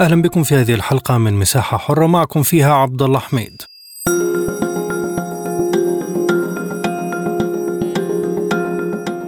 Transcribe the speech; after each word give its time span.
أهلا 0.00 0.22
بكم 0.22 0.42
في 0.42 0.54
هذه 0.54 0.74
الحلقة 0.74 1.18
من 1.18 1.34
مساحة 1.34 1.78
حرة 1.78 2.06
معكم 2.06 2.42
فيها 2.42 2.74
عبد 2.74 3.02
الله 3.02 3.18
حميد. 3.18 3.62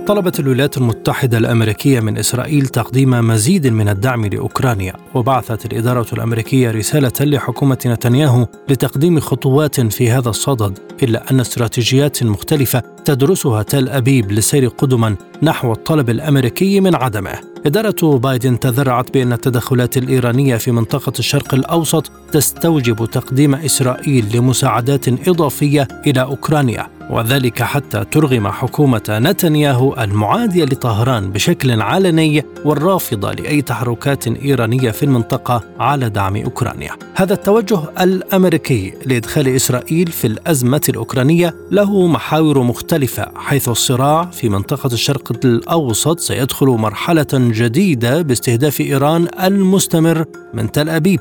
طلبت 0.06 0.40
الولايات 0.40 0.78
المتحدة 0.78 1.38
الأمريكية 1.38 2.00
من 2.00 2.18
إسرائيل 2.18 2.66
تقديم 2.66 3.10
مزيد 3.10 3.66
من 3.66 3.88
الدعم 3.88 4.26
لأوكرانيا 4.26 4.92
وبعثت 5.14 5.66
الإدارة 5.66 6.06
الأمريكية 6.12 6.70
رسالة 6.70 7.12
لحكومة 7.20 7.78
نتنياهو 7.86 8.46
لتقديم 8.68 9.20
خطوات 9.20 9.80
في 9.80 10.10
هذا 10.10 10.28
الصدد 10.28 10.78
إلا 11.02 11.30
أن 11.30 11.40
استراتيجيات 11.40 12.22
مختلفة 12.22 12.82
تدرسها 13.04 13.62
تل 13.62 13.88
أبيب 13.88 14.32
لسير 14.32 14.68
قدما 14.68 15.16
نحو 15.42 15.72
الطلب 15.72 16.10
الأمريكي 16.10 16.80
من 16.80 16.94
عدمه. 16.94 17.52
إدارة 17.66 18.18
بايدن 18.18 18.60
تذرعت 18.60 19.14
بأن 19.14 19.32
التدخلات 19.32 19.96
الإيرانية 19.96 20.56
في 20.56 20.70
منطقة 20.70 21.12
الشرق 21.18 21.54
الأوسط 21.54 22.10
تستوجب 22.32 23.06
تقديم 23.06 23.54
إسرائيل 23.54 24.36
لمساعدات 24.36 25.28
إضافية 25.28 25.88
إلى 26.06 26.22
أوكرانيا 26.22 26.86
وذلك 27.10 27.62
حتى 27.62 28.04
ترغم 28.10 28.48
حكومة 28.48 29.02
نتنياهو 29.10 29.94
المعادية 29.94 30.64
لطهران 30.64 31.30
بشكل 31.30 31.82
علني 31.82 32.44
والرافضة 32.64 33.32
لأي 33.32 33.62
تحركات 33.62 34.26
إيرانية 34.26 34.90
في 34.90 35.02
المنطقة 35.02 35.64
على 35.80 36.08
دعم 36.08 36.36
أوكرانيا. 36.36 36.90
هذا 37.14 37.34
التوجه 37.34 37.80
الأمريكي 38.00 38.94
لإدخال 39.06 39.48
إسرائيل 39.48 40.06
في 40.06 40.26
الأزمة 40.26 40.80
الأوكرانية 40.88 41.54
له 41.70 42.06
محاور 42.06 42.62
مختلفة 42.62 42.91
حيث 43.36 43.68
الصراع 43.68 44.30
في 44.30 44.48
منطقة 44.48 44.86
الشرق 44.92 45.32
الأوسط 45.44 46.20
سيدخل 46.20 46.66
مرحلة 46.66 47.26
جديدة 47.32 48.22
باستهداف 48.22 48.80
إيران 48.80 49.28
المستمر 49.42 50.24
من 50.54 50.72
تل 50.72 50.88
أبيب. 50.88 51.20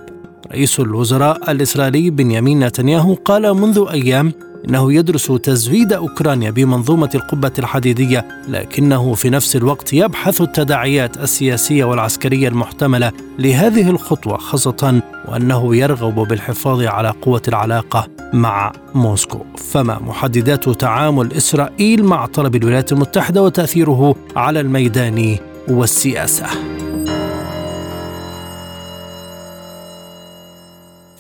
رئيس 0.52 0.80
الوزراء 0.80 1.52
الإسرائيلي 1.52 2.10
بنيامين 2.10 2.60
نتنياهو 2.60 3.14
قال 3.14 3.54
منذ 3.54 3.86
أيام 3.92 4.34
إنه 4.70 4.94
يدرس 4.94 5.28
تزويد 5.28 5.94
أوكرانيا 5.94 6.52
بمنظومة 6.52 7.09
القبة 7.16 7.52
الحديدية 7.59 8.28
لكنه 8.48 9.14
في 9.14 9.30
نفس 9.30 9.56
الوقت 9.56 9.94
يبحث 9.94 10.42
التداعيات 10.42 11.18
السياسية 11.18 11.84
والعسكرية 11.84 12.48
المحتملة 12.48 13.12
لهذه 13.40 13.90
الخطوة 13.90 14.38
خاصة 14.38 15.02
وأنه 15.28 15.76
يرغب 15.76 16.16
بالحفاظ 16.28 16.81
على 16.81 17.14
قوة 17.22 17.42
العلاقة 17.48 18.08
مع 18.34 18.72
موسكو. 18.95 19.40
فما 19.72 20.00
محددات 20.00 20.70
تعامل 20.70 21.34
إسرائيل 21.34 22.03
مع 22.03 22.25
طلب 22.25 22.56
الولايات 22.56 22.92
المتحدة 22.92 23.44
وتأثيره 23.44 24.16
على 24.36 24.59
الميدان 24.59 25.38
والسياسة؟ 25.68 26.71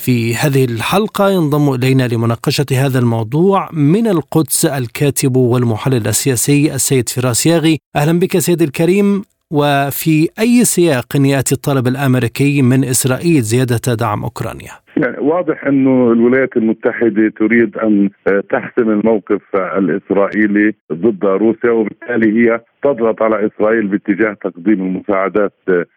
في 0.01 0.35
هذه 0.35 0.65
الحلقة 0.65 1.29
ينضم 1.29 1.73
إلينا 1.73 2.07
لمناقشة 2.07 2.65
هذا 2.71 2.99
الموضوع 2.99 3.69
من 3.71 4.07
القدس 4.07 4.65
الكاتب 4.65 5.35
والمحلل 5.35 6.07
السياسي 6.07 6.75
السيد 6.75 7.09
فراس 7.09 7.45
ياغي 7.45 7.79
أهلا 7.95 8.19
بك 8.19 8.39
سيد 8.39 8.61
الكريم 8.61 9.23
وفي 9.51 10.29
أي 10.39 10.65
سياق 10.65 11.15
يأتي 11.15 11.55
الطلب 11.55 11.87
الأمريكي 11.87 12.61
من 12.61 12.83
إسرائيل 12.83 13.41
زيادة 13.43 13.93
دعم 13.93 14.23
أوكرانيا؟ 14.23 14.80
يعني 14.97 15.17
واضح 15.19 15.65
إنه 15.65 16.11
الولايات 16.11 16.57
المتحدة 16.57 17.29
تريد 17.29 17.77
أن 17.77 18.09
تحسم 18.49 18.89
الموقف 18.89 19.55
الإسرائيلي 19.55 20.73
ضد 20.93 21.25
روسيا 21.25 21.71
وبالتالي 21.71 22.39
هي 22.49 22.61
تضغط 22.83 23.21
على 23.21 23.45
إسرائيل 23.45 23.87
باتجاه 23.87 24.33
تقديم 24.33 24.81
المساعدات 24.81 25.53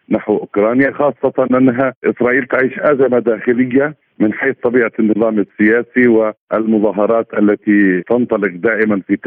نحو 0.09 0.37
أوكرانيا 0.37 0.91
خاصة 0.91 1.47
أنها 1.57 1.93
إسرائيل 2.05 2.45
تعيش 2.45 2.79
آزمة 2.79 3.19
داخلية 3.19 3.95
من 4.19 4.33
حيث 4.33 4.55
طبيعة 4.63 4.91
النظام 4.99 5.39
السياسي 5.39 6.07
والمظاهرات 6.07 7.27
التي 7.33 8.01
تنطلق 8.01 8.51
دائما 8.55 9.01
في 9.07 9.17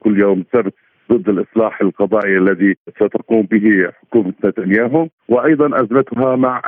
كل 0.00 0.20
يوم 0.20 0.44
سبت 0.52 0.74
ضد 1.12 1.28
الإصلاح 1.28 1.80
القضائي 1.80 2.38
الذي 2.38 2.76
ستقوم 2.96 3.42
به 3.42 3.92
حكومة 4.02 4.32
نتنياهو 4.44 5.08
وأيضا 5.28 5.66
أزمتها 5.82 6.36
مع 6.36 6.62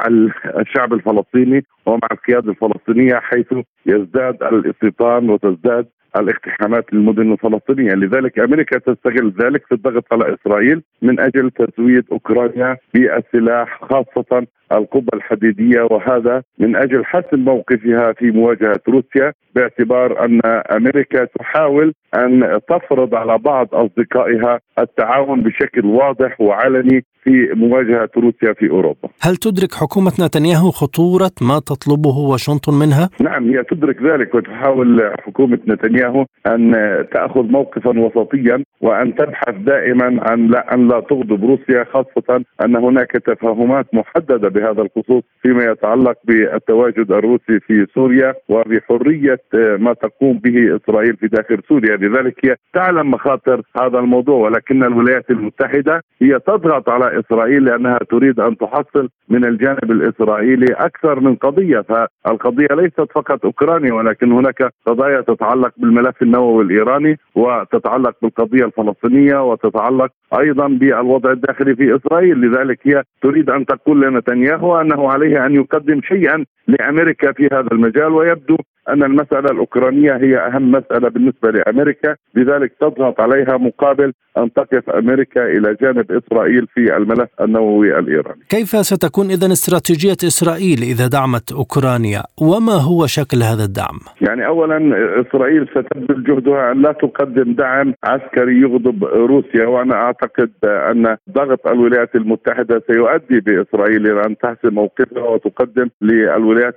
الشعب 0.61 0.93
الفلسطيني 0.93 1.65
ومع 1.87 2.09
القيادة 2.13 2.51
الفلسطينية 2.51 3.15
حيث 3.15 3.55
يزداد 3.87 4.43
الاستيطان 4.43 5.31
وتزداد 5.31 5.87
الاقتحامات 6.21 6.85
للمدن 6.93 7.33
الفلسطينية، 7.33 7.95
لذلك 7.95 8.39
أمريكا 8.39 8.79
تستغل 8.79 9.33
ذلك 9.43 9.67
في 9.67 9.75
الضغط 9.75 10.05
على 10.13 10.35
إسرائيل 10.35 10.83
من 11.03 11.21
أجل 11.21 11.51
تزويد 11.51 12.05
أوكرانيا 12.13 12.77
بالسلاح 12.95 13.81
خاصة 13.91 14.47
القبة 14.73 15.09
الحديدية 15.15 15.83
وهذا 15.91 16.43
من 16.59 16.77
أجل 16.77 17.05
حسم 17.05 17.39
موقفها 17.39 18.13
في 18.13 18.31
مواجهة 18.31 18.81
روسيا 18.89 19.33
باعتبار 19.55 20.25
أن 20.25 20.41
أمريكا 20.77 21.25
تحاول 21.25 21.95
أن 22.15 22.61
تفرض 22.69 23.15
على 23.15 23.39
بعض 23.39 23.69
أصدقائها 23.75 24.61
التعاون 24.79 25.43
بشكل 25.43 25.87
واضح 25.87 26.41
وعلني 26.41 27.05
في 27.25 27.51
مواجهة 27.55 28.11
روسيا 28.17 28.53
في 28.53 28.71
أوروبا. 28.71 29.09
هل 29.21 29.37
تدرك 29.37 29.75
حكومة 29.75 30.13
نتنياهو 30.21 30.71
خطورة 30.71 31.33
ما 31.41 31.59
تطلبه 31.59 32.17
واشنطن 32.19 32.75
منها؟ 32.75 33.11
نعم 33.21 33.51
هي 33.51 33.65
تدرك 33.71 34.03
ذلك 34.03 34.35
وتحاول 34.35 35.13
حكومة 35.27 35.59
نتنياهو 35.69 36.06
أن 36.47 36.73
تأخذ 37.13 37.43
موقفا 37.43 37.99
وسطيا 37.99 38.65
وأن 38.81 39.15
تبحث 39.15 39.55
دائما 39.55 40.21
عن 40.31 40.47
لا 40.47 40.75
أن 40.75 40.89
لا 40.89 41.01
تغضب 41.01 41.45
روسيا 41.45 41.85
خاصة 41.85 42.45
أن 42.65 42.77
هناك 42.77 43.11
تفاهمات 43.11 43.87
محددة 43.93 44.49
بهذا 44.49 44.83
الخصوص 44.83 45.23
فيما 45.43 45.65
يتعلق 45.65 46.17
بالتواجد 46.25 47.13
الروسي 47.13 47.61
في 47.61 47.87
سوريا 47.95 48.35
وبحرية 48.49 49.41
ما 49.55 49.93
تقوم 49.93 50.39
به 50.39 50.77
إسرائيل 50.77 51.17
في 51.17 51.27
داخل 51.27 51.63
سوريا، 51.69 51.97
لذلك 51.97 52.35
هي 52.45 52.57
تعلم 52.75 53.11
مخاطر 53.11 53.63
هذا 53.81 53.99
الموضوع 53.99 54.37
ولكن 54.37 54.83
الولايات 54.85 55.31
المتحدة 55.31 56.03
هي 56.23 56.39
تضغط 56.39 56.89
على 56.89 57.21
إسرائيل 57.21 57.65
لأنها 57.65 57.99
تريد 58.11 58.41
أن 58.41 58.57
تحصل 58.57 59.09
من 59.29 59.45
الجانب 59.45 59.91
الإسرائيلي 59.91 60.75
أكثر 60.75 61.21
من 61.21 61.35
قضية، 61.35 61.81
فالقضية 61.81 62.69
ليست 62.71 63.07
فقط 63.15 63.45
أوكرانيا 63.45 63.93
ولكن 63.93 64.33
هناك 64.33 64.71
قضايا 64.87 65.21
تتعلق 65.21 65.73
بالملف 65.97 66.23
النووي 66.23 66.65
الإيراني 66.65 67.19
وتتعلق 67.35 68.15
بالقضية 68.23 68.65
الفلسطينية 68.65 69.51
وتتعلق 69.51 70.11
أيضا 70.39 70.69
بالوضع 70.69 71.33
الداخلي 71.33 71.77
في 71.77 71.97
إسرائيل، 71.97 72.41
لذلك 72.41 72.79
هي 72.83 73.03
تريد 73.23 73.51
أن 73.51 73.67
تقول 73.67 74.01
لنتنياهو 74.01 74.81
أنه 74.81 75.13
عليه 75.13 75.47
أن 75.47 75.55
يقدم 75.55 76.01
شيئا 76.03 76.45
لأمريكا 76.69 77.33
في 77.33 77.47
هذا 77.53 77.69
المجال 77.73 78.13
ويبدو 78.13 78.57
أن 78.89 79.03
المسألة 79.03 79.51
الأوكرانية 79.51 80.13
هي 80.17 80.39
أهم 80.39 80.71
مسألة 80.71 81.09
بالنسبة 81.09 81.51
لأمريكا، 81.51 82.17
لذلك 82.35 82.73
تضغط 82.81 83.21
عليها 83.21 83.57
مقابل 83.57 84.13
أن 84.39 84.53
تقف 84.53 84.91
أمريكا 84.91 85.45
إلى 85.47 85.77
جانب 85.81 86.13
إسرائيل 86.13 86.67
في 86.75 86.97
الملف 86.97 87.29
النووي 87.41 87.99
الإيراني. 87.99 88.41
كيف 88.49 88.69
ستكون 88.69 89.27
اذا 89.27 89.53
استراتيجية 89.53 90.17
إسرائيل 90.25 90.79
إذا 90.83 91.07
دعمت 91.07 91.53
أوكرانيا؟ 91.53 92.23
وما 92.41 92.73
هو 92.73 93.07
شكل 93.07 93.43
هذا 93.43 93.65
الدعم؟ 93.65 93.99
يعني 94.21 94.47
اولا 94.47 94.77
إسرائيل 95.21 95.69
ستبذل 95.71 96.25
جهدها 96.25 96.73
أن 96.73 96.83
لا 96.83 96.93
تقدم 96.93 97.53
دعم 97.53 97.95
عسكري 98.05 98.61
يغضب 98.61 99.05
روسيا 99.05 99.67
وأنا 99.67 99.95
أعتقد 99.95 100.51
أن 100.65 101.17
ضغط 101.31 101.67
الولايات 101.67 102.15
المتحدة 102.15 102.83
سيؤدي 102.87 103.41
بإسرائيل 103.41 104.11
إلى 104.11 104.27
أن 104.27 104.37
تحسم 104.39 104.75
موقفها 104.75 105.23
وتقدم 105.23 105.89
للولايات 106.03 106.77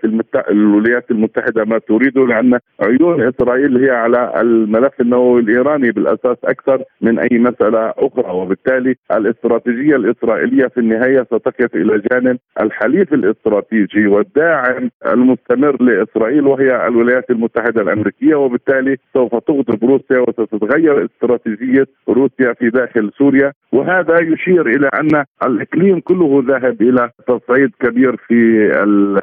الولايات 0.49 1.11
المتحدة 1.11 1.65
ما 1.65 1.79
تريده 1.99 2.27
لأن 2.27 2.59
عيون 2.81 3.21
إسرائيل 3.21 3.77
هي 3.85 3.89
على 3.89 4.41
الملف 4.41 5.01
النووي 5.01 5.41
الإيراني 5.41 5.91
بالأساس 5.91 6.37
أكثر 6.43 6.83
من 7.01 7.19
أي 7.19 7.39
مسألة 7.39 7.93
أخرى 7.97 8.31
وبالتالي 8.31 8.95
الاستراتيجية 9.11 9.95
الإسرائيلية 9.95 10.67
في 10.67 10.79
النهاية 10.79 11.23
ستقف 11.23 11.75
إلى 11.75 12.01
جانب 12.11 12.37
الحليف 12.61 13.13
الاستراتيجي 13.13 14.07
والداعم 14.07 14.89
المستمر 15.05 15.83
لإسرائيل 15.83 16.47
وهي 16.47 16.87
الولايات 16.87 17.29
المتحدة 17.29 17.81
الأمريكية 17.81 18.35
وبالتالي 18.35 18.97
سوف 19.13 19.35
تغضب 19.35 19.83
روسيا 19.85 20.19
وستتغير 20.19 21.05
استراتيجية 21.05 21.85
روسيا 22.09 22.53
في 22.53 22.69
داخل 22.69 23.11
سوريا. 23.17 23.51
وهذا 23.71 24.19
يشير 24.21 24.67
إلى 24.67 24.89
أن 24.93 25.23
الإقليم 25.45 25.99
كله 25.99 26.43
ذاهب 26.47 26.81
إلى 26.81 27.09
تصعيد 27.27 27.71
كبير 27.79 28.15
في 28.27 28.69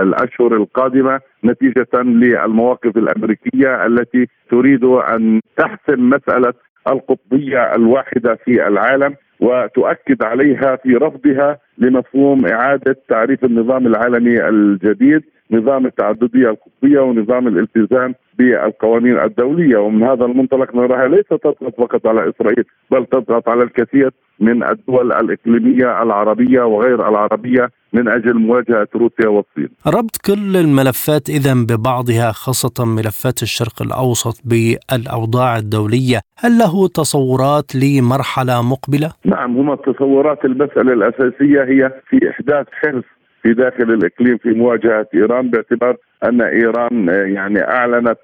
الأشهر 0.00 0.56
القادمة. 0.56 1.20
نتيجة 1.44 1.87
للموضوع 1.94 2.44
المواقف 2.44 2.97
الأمريكية 2.97 3.87
التي 3.87 4.27
تريد 4.50 4.85
أن 4.85 5.41
تحسم 5.56 6.11
مسألة 6.11 6.53
القطبية 6.88 7.75
الواحدة 7.75 8.35
في 8.44 8.67
العالم 8.69 9.15
وتؤكد 9.41 10.23
عليها 10.23 10.77
في 10.77 10.94
رفضها 10.94 11.59
لمفهوم 11.79 12.47
إعادة 12.47 12.97
تعريف 13.09 13.44
النظام 13.44 13.87
العالمي 13.87 14.49
الجديد. 14.49 15.23
نظام 15.50 15.87
التعددية 15.87 16.50
القطبيه 16.50 17.00
ونظام 17.00 17.48
الالتزام 17.48 18.14
بالقوانين 18.38 19.19
الدولية 19.20 19.76
ومن 19.76 20.02
هذا 20.02 20.25
المنطلق 20.25 20.76
نراها 20.76 21.08
ليس 21.08 21.25
تضغط 21.28 21.75
فقط 21.78 22.06
على 22.06 22.31
إسرائيل 22.31 22.64
بل 22.90 23.06
تضغط 23.06 23.48
على 23.48 23.62
الكثير 23.62 24.10
من 24.40 24.62
الدول 24.62 25.12
الإقليمية 25.12 26.02
العربية 26.02 26.62
وغير 26.62 27.08
العربية 27.08 27.70
من 27.93 28.08
أجل 28.08 28.34
مواجهة 28.34 28.88
روسيا 28.94 29.28
والصين. 29.28 29.69
ربط 29.87 30.16
كل 30.26 30.56
الملفات 30.56 31.28
إذا 31.28 31.54
ببعضها 31.54 32.32
خاصة 32.32 32.84
ملفات 32.84 33.42
الشرق 33.42 33.82
الأوسط 33.82 34.42
بالأوضاع 34.44 35.56
الدولية، 35.56 36.20
هل 36.38 36.58
له 36.58 36.88
تصورات 36.88 37.75
لمرحلة 37.75 38.62
مقبلة؟ 38.62 39.12
نعم 39.25 39.56
هما 39.56 39.75
التصورات 39.75 40.44
المسألة 40.44 40.92
الأساسية 40.92 41.60
هي 41.62 41.92
في 42.08 42.31
إحداث 42.31 42.66
حرص 42.72 43.04
في 43.46 43.54
داخل 43.54 43.90
الإقليم 43.90 44.37
في 44.37 44.50
مواجهة 44.50 45.06
إيران 45.14 45.50
باعتبار 45.50 45.96
أن 46.25 46.43
إيران 46.43 47.08
يعني 47.08 47.69
أعلنت 47.69 48.19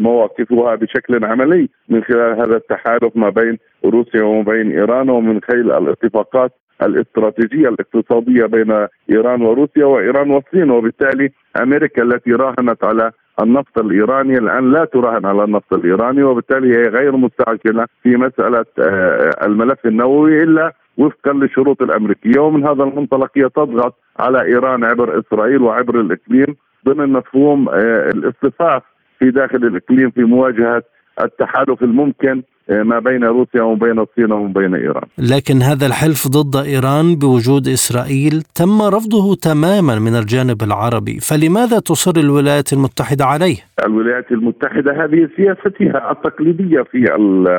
مواقفها 0.00 0.74
بشكل 0.74 1.24
عملي 1.24 1.68
من 1.88 2.04
خلال 2.04 2.40
هذا 2.40 2.56
التحالف 2.56 3.16
ما 3.16 3.30
بين 3.30 3.58
روسيا 3.84 4.22
وما 4.22 4.42
بين 4.42 4.70
إيران 4.70 5.10
ومن 5.10 5.40
خلال 5.42 5.72
الاتفاقات 5.72 6.52
الاستراتيجية 6.82 7.68
الاقتصادية 7.68 8.46
بين 8.46 8.86
إيران 9.10 9.42
وروسيا 9.42 9.84
وإيران 9.84 10.30
والصين. 10.30 10.70
وبالتالي 10.70 11.30
أمريكا 11.62 12.02
التي 12.02 12.32
راهنت 12.32 12.84
على 12.84 13.10
النفط 13.42 13.78
الإيراني 13.78 14.38
الآن 14.38 14.72
لا 14.72 14.84
تراهن 14.84 15.26
على 15.26 15.44
النفط 15.44 15.72
الإيراني 15.72 16.22
وبالتالي 16.22 16.76
هي 16.76 16.88
غير 16.88 17.16
مستعجلة 17.16 17.86
في 18.02 18.16
مسألة 18.16 18.64
آه، 18.78 19.30
الملف 19.46 19.86
النووي 19.86 20.42
إلا 20.42 20.72
وفقا 20.98 21.32
للشروط 21.32 21.82
الأمريكية. 21.82 22.40
ومن 22.40 22.64
هذا 22.64 22.82
المنطلق 22.84 23.30
هي 23.36 23.48
تضغط 23.48 23.94
على 24.20 24.42
إيران 24.42 24.84
عبر 24.84 25.20
إسرائيل 25.20 25.62
وعبر 25.62 26.00
الإقليم 26.00 26.56
ضمن 26.86 27.12
مفهوم 27.12 27.68
آه، 27.68 28.10
الإصطفاف 28.10 28.82
في 29.18 29.30
داخل 29.30 29.56
الإقليم 29.56 30.10
في 30.10 30.24
مواجهة 30.24 30.82
التحالف 31.22 31.82
الممكن 31.82 32.42
ما 32.70 32.98
بين 32.98 33.24
روسيا 33.24 33.62
وبين 33.62 33.98
الصين 33.98 34.32
وما 34.32 34.52
بين 34.52 34.74
إيران. 34.74 35.08
لكن 35.18 35.62
هذا 35.62 35.86
الحلف 35.86 36.28
ضد 36.28 36.56
إيران 36.56 37.16
بوجود 37.16 37.68
إسرائيل 37.68 38.42
تم 38.54 38.82
رفضه 38.82 39.34
تماما 39.34 39.98
من 39.98 40.14
الجانب 40.16 40.62
العربي، 40.62 41.18
فلماذا 41.20 41.78
تصر 41.78 42.20
الولايات 42.20 42.72
المتحدة 42.72 43.24
عليه؟ 43.24 43.56
الولايات 43.86 44.32
المتحدة 44.32 45.04
هذه 45.04 45.28
سياستها 45.36 46.10
التقليدية 46.10 46.82
في 46.82 47.14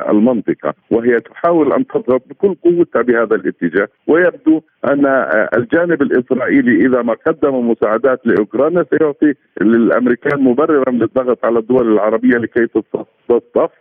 المنطقة 0.10 0.74
وهي 0.92 1.20
تحاول 1.20 1.74
أن 1.74 1.88
تضغط 1.88 2.22
بكل 2.30 2.56
قوتها 2.64 3.02
بهذا 3.02 3.36
الاتجاه 3.36 3.88
ويبدو 4.08 4.62
أن 4.86 5.06
الجانب 5.58 6.02
الإسرائيلي 6.02 6.86
إذا 6.86 7.02
ما 7.02 7.16
قدم 7.28 7.70
مساعدات 7.70 8.20
لأوكرانيا 8.26 8.86
سيعطي 8.90 9.34
للأمريكان 9.62 10.44
مبررا 10.44 10.92
للضغط 10.92 11.46
على 11.46 11.60
الدول 11.60 11.94
العربية 11.94 12.38
لكي 12.38 12.68
تصطف 12.68 13.72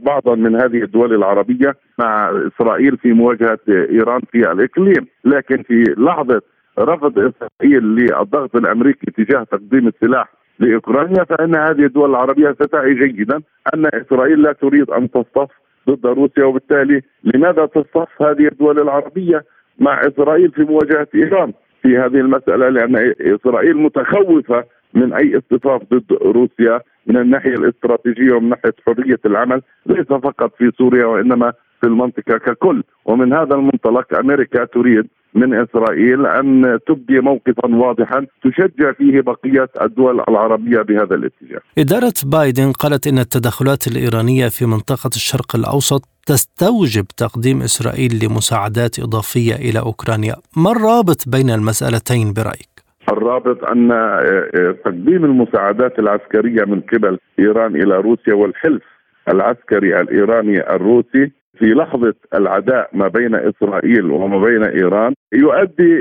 بعضا 0.00 0.34
من 0.34 0.56
هذه 0.56 0.82
الدول 0.82 1.14
العربية 1.14 1.74
مع 1.98 2.30
إسرائيل 2.30 2.96
في 2.96 3.12
مواجهة 3.12 3.58
إيران 3.68 4.20
في 4.32 4.52
الإقليم، 4.52 5.06
لكن 5.24 5.62
في 5.62 5.94
لحظة 5.98 6.42
رفض 6.78 7.18
إسرائيل 7.18 7.82
للضغط 7.82 8.56
الأمريكي 8.56 9.10
تجاه 9.10 9.42
تقديم 9.42 9.88
السلاح 9.88 10.32
لأوكرانيا 10.58 11.24
فإن 11.24 11.54
هذه 11.54 11.84
الدول 11.84 12.10
العربية 12.10 12.52
ستعي 12.52 12.94
جيدا 12.94 13.40
أن 13.74 13.86
إسرائيل 13.86 14.42
لا 14.42 14.52
تريد 14.52 14.90
أن 14.90 15.10
تصطف 15.10 15.50
ضد 15.90 16.06
روسيا. 16.06 16.44
وبالتالي 16.44 17.02
لماذا 17.24 17.66
تصطف 17.66 18.22
هذه 18.22 18.48
الدول 18.52 18.80
العربية 18.80 19.44
مع 19.78 20.00
إسرائيل 20.00 20.50
في 20.50 20.62
مواجهة 20.62 21.08
إيران 21.14 21.52
في 21.82 21.98
هذه 21.98 22.20
المسألة؟ 22.20 22.68
لأن 22.68 23.12
إسرائيل 23.20 23.76
متخوفة 23.76 24.64
من 24.96 25.12
أي 25.12 25.38
اصطفاف 25.38 25.82
ضد 25.92 26.12
روسيا 26.22 26.80
من 27.06 27.16
الناحية 27.16 27.54
الاستراتيجية 27.54 28.32
ومن 28.32 28.48
ناحية 28.48 28.74
حرية 28.86 29.20
العمل 29.26 29.62
ليس 29.86 30.06
فقط 30.06 30.52
في 30.58 30.72
سوريا 30.78 31.06
وإنما 31.06 31.52
في 31.80 31.86
المنطقة 31.86 32.38
ككل 32.38 32.82
ومن 33.04 33.32
هذا 33.32 33.54
المنطلق 33.54 34.18
أمريكا 34.18 34.64
تريد 34.64 35.06
من 35.34 35.54
إسرائيل 35.54 36.26
أن 36.26 36.78
تبدي 36.86 37.20
موقفا 37.20 37.76
واضحا 37.76 38.26
تشجع 38.44 38.92
فيه 38.92 39.20
بقية 39.20 39.68
الدول 39.82 40.24
العربية 40.28 40.82
بهذا 40.82 41.14
الاتجاه. 41.14 41.60
إدارة 41.78 42.14
بايدن 42.24 42.72
قالت 42.72 43.06
إن 43.06 43.18
التدخلات 43.18 43.86
الإيرانية 43.86 44.48
في 44.48 44.66
منطقة 44.66 45.10
الشرق 45.16 45.56
الأوسط 45.56 46.08
تستوجب 46.26 47.06
تقديم 47.16 47.62
إسرائيل 47.62 48.24
لمساعدات 48.24 48.98
إضافية 48.98 49.54
إلى 49.54 49.78
أوكرانيا، 49.78 50.36
ما 50.56 50.70
الرابط 50.70 51.28
بين 51.28 51.50
المسألتين 51.50 52.32
برأيك؟ 52.32 52.75
الرابط 53.12 53.70
أن 53.70 53.92
آه، 53.92 54.48
آه، 54.54 54.70
تقديم 54.84 55.24
المساعدات 55.24 55.98
العسكرية 55.98 56.64
من 56.64 56.80
قبل 56.80 57.18
إيران 57.38 57.76
إلى 57.76 57.96
روسيا 58.00 58.34
والحلف 58.34 58.82
العسكري 59.28 60.00
الإيراني 60.00 60.74
الروسي 60.74 61.32
في 61.58 61.64
لحظة 61.64 62.14
العداء 62.34 62.90
ما 62.92 63.08
بين 63.08 63.34
إسرائيل 63.34 64.10
وما 64.10 64.38
بين 64.38 64.64
إيران 64.64 65.14
يؤدي 65.32 65.92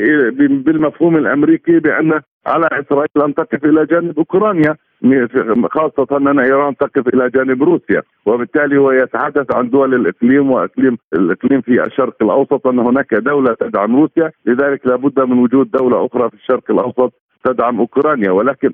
بالمفهوم 0.49 1.17
الأمريكي 1.17 1.79
بأن 1.79 2.21
على 2.47 2.67
إسرائيل 2.71 3.21
أن 3.25 3.33
تقف 3.33 3.65
إلى 3.65 3.85
جانب 3.85 4.17
أوكرانيا. 4.17 4.75
خاصة 5.71 6.17
أن 6.17 6.39
إيران 6.39 6.77
تقف 6.77 7.07
إلى 7.07 7.29
جانب 7.29 7.63
روسيا 7.63 8.01
وبالتالي 8.25 8.77
هو 8.77 8.91
يتحدث 8.91 9.55
عن 9.55 9.69
دول 9.69 9.93
الإقليم 9.93 10.51
وإقليم 10.51 10.97
الإقليم 11.13 11.61
في 11.61 11.83
الشرق 11.83 12.15
الأوسط 12.21 12.67
أن 12.67 12.79
هناك 12.79 13.13
دولة 13.13 13.53
تدعم 13.53 13.95
روسيا 13.95 14.31
لذلك 14.45 14.87
لابد 14.87 15.19
من 15.19 15.39
وجود 15.39 15.71
دولة 15.71 16.05
أخرى 16.05 16.29
في 16.29 16.35
الشرق 16.35 16.71
الأوسط 16.71 17.13
تدعم 17.45 17.79
أوكرانيا. 17.79 18.31
ولكن 18.31 18.71